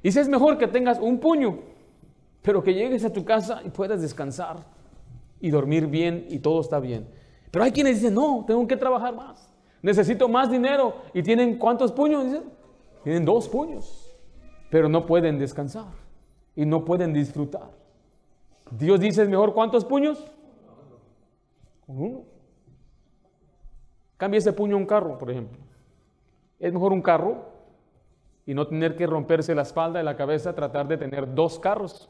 [0.04, 1.60] Dice, es mejor que tengas un puño
[2.42, 4.58] pero que llegues a tu casa y puedas descansar
[5.40, 7.08] y dormir bien y todo está bien.
[7.52, 9.50] Pero hay quienes dicen, no, tengo que trabajar más.
[9.82, 10.96] Necesito más dinero.
[11.14, 12.44] ¿Y tienen cuántos puños?
[13.04, 14.14] tienen dos puños.
[14.70, 15.88] Pero no pueden descansar
[16.56, 17.72] y no pueden disfrutar.
[18.72, 20.32] Dios dice, ¿es mejor cuántos puños?
[21.88, 22.24] Con uno.
[24.18, 25.60] Cambia ese puño a un carro, por ejemplo.
[26.60, 27.46] Es mejor un carro
[28.46, 32.10] y no tener que romperse la espalda y la cabeza, tratar de tener dos carros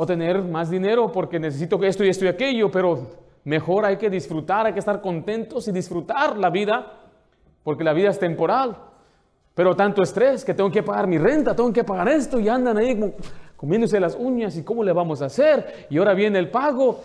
[0.00, 3.06] o tener más dinero porque necesito esto y esto y aquello, pero
[3.44, 7.00] mejor hay que disfrutar, hay que estar contentos y disfrutar la vida,
[7.62, 8.78] porque la vida es temporal.
[9.52, 12.78] Pero tanto estrés que tengo que pagar mi renta, tengo que pagar esto y andan
[12.78, 12.98] ahí
[13.56, 17.02] comiéndose las uñas y cómo le vamos a hacer y ahora viene el pago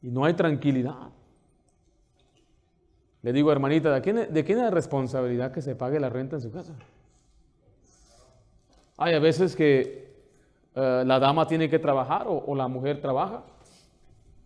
[0.00, 1.08] y no hay tranquilidad.
[3.22, 6.36] Le digo, hermanita, ¿de quién, ¿de quién es la responsabilidad que se pague la renta
[6.36, 6.72] en su casa?
[8.96, 10.03] Hay a veces que
[10.74, 13.42] eh, la dama tiene que trabajar o, la mujer trabaja.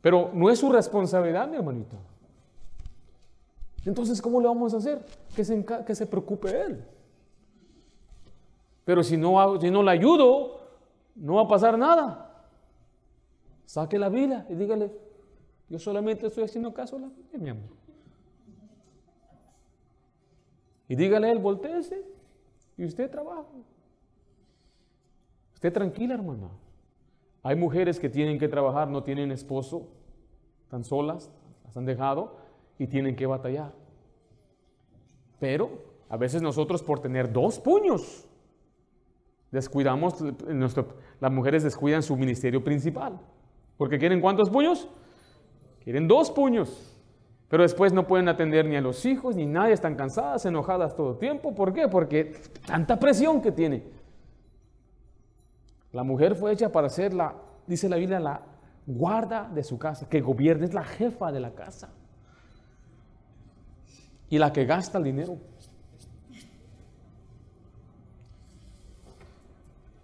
[0.01, 1.97] Pero no es su responsabilidad, mi hermanito.
[3.85, 5.05] Entonces, ¿cómo le vamos a hacer?
[5.35, 6.85] Que se, que se preocupe él.
[8.85, 10.61] Pero si no, si no le ayudo,
[11.15, 12.47] no va a pasar nada.
[13.67, 14.91] Saque la Biblia y dígale,
[15.69, 17.77] yo solamente estoy haciendo caso a la Biblia, mi amor.
[20.89, 22.03] Y dígale él, volteese
[22.79, 23.45] y usted trabaja.
[25.59, 26.51] Usted tranquila, hermana.
[27.43, 29.89] Hay mujeres que tienen que trabajar, no tienen esposo,
[30.63, 31.33] están solas,
[31.65, 32.37] las han dejado
[32.79, 33.73] y tienen que batallar.
[35.41, 35.71] Pero
[36.09, 38.29] a veces nosotros por tener dos puños,
[39.51, 40.23] descuidamos,
[41.19, 43.19] las mujeres descuidan su ministerio principal.
[43.77, 44.87] Porque quieren cuántos puños?
[45.83, 46.95] Quieren dos puños.
[47.49, 51.15] Pero después no pueden atender ni a los hijos, ni nadie, están cansadas, enojadas todo
[51.15, 51.53] el tiempo.
[51.53, 51.89] ¿Por qué?
[51.89, 53.98] Porque tanta presión que tiene.
[55.93, 57.35] La mujer fue hecha para ser la,
[57.67, 58.43] dice la Biblia, la
[58.87, 61.91] guarda de su casa, que gobierne, es la jefa de la casa.
[64.31, 65.39] Y la que gasta el dinero.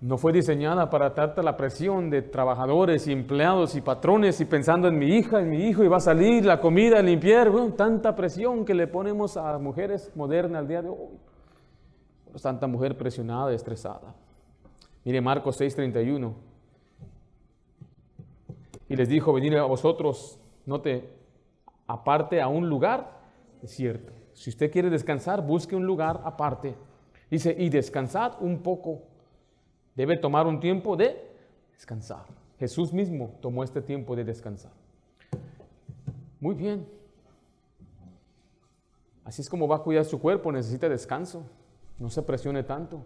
[0.01, 4.87] No fue diseñada para tanta la presión de trabajadores y empleados y patrones y pensando
[4.89, 7.49] en mi hija, en mi hijo y va a salir la comida, limpiar.
[7.49, 11.19] Bueno, tanta presión que le ponemos a mujeres modernas al día de hoy.
[12.43, 14.15] tanta mujer presionada estresada.
[15.05, 16.35] Mire Marcos 6:31.
[18.89, 21.09] Y les dijo, venid a vosotros, no te
[21.87, 23.21] aparte a un lugar
[23.61, 24.13] desierto.
[24.33, 26.75] Si usted quiere descansar, busque un lugar aparte.
[27.31, 29.03] Dice, y descansad un poco
[29.95, 31.17] Debe tomar un tiempo de
[31.73, 32.27] descansar.
[32.59, 34.73] Jesús mismo tomó este tiempo de descansar.
[36.41, 36.87] Muy bien.
[39.25, 41.45] Así es como va a cuidar su cuerpo, necesita descanso.
[41.99, 43.05] No se presione tanto.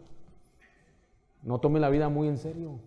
[1.42, 2.78] No tome la vida muy en serio.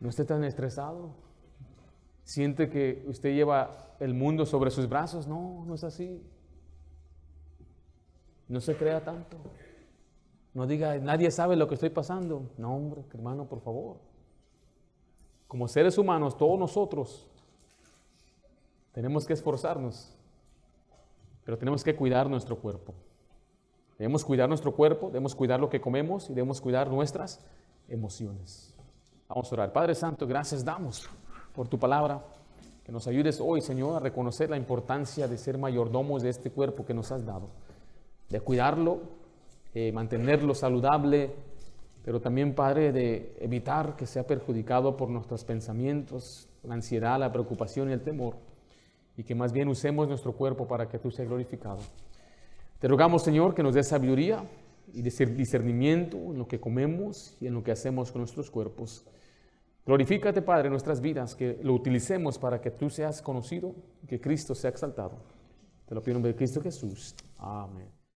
[0.00, 1.10] No esté tan estresado.
[2.24, 5.26] Siente que usted lleva el mundo sobre sus brazos.
[5.26, 6.22] No, no es así.
[8.48, 9.36] No se crea tanto.
[10.54, 12.50] No diga, nadie sabe lo que estoy pasando.
[12.56, 13.98] No, hombre, hermano, por favor.
[15.48, 17.28] Como seres humanos, todos nosotros
[18.92, 20.15] tenemos que esforzarnos,
[21.46, 22.92] pero tenemos que cuidar nuestro cuerpo.
[23.98, 27.40] Debemos cuidar nuestro cuerpo, debemos cuidar lo que comemos y debemos cuidar nuestras
[27.88, 28.74] emociones.
[29.26, 29.72] Vamos a orar.
[29.72, 31.08] Padre Santo, gracias damos
[31.54, 32.22] por tu palabra.
[32.84, 36.84] Que nos ayudes hoy, Señor, a reconocer la importancia de ser mayordomos de este cuerpo
[36.84, 37.48] que nos has dado
[38.28, 39.00] de cuidarlo,
[39.74, 41.30] eh, mantenerlo saludable,
[42.04, 47.90] pero también, Padre, de evitar que sea perjudicado por nuestros pensamientos, la ansiedad, la preocupación
[47.90, 48.36] y el temor,
[49.16, 51.78] y que más bien usemos nuestro cuerpo para que tú seas glorificado.
[52.78, 54.44] Te rogamos, Señor, que nos dé sabiduría
[54.92, 59.04] y discernimiento en lo que comemos y en lo que hacemos con nuestros cuerpos.
[59.86, 63.74] Glorifícate, Padre, en nuestras vidas, que lo utilicemos para que tú seas conocido
[64.06, 65.12] que Cristo sea exaltado.
[65.86, 67.14] Te lo pido en nombre de Cristo Jesús.
[67.38, 67.95] Amén.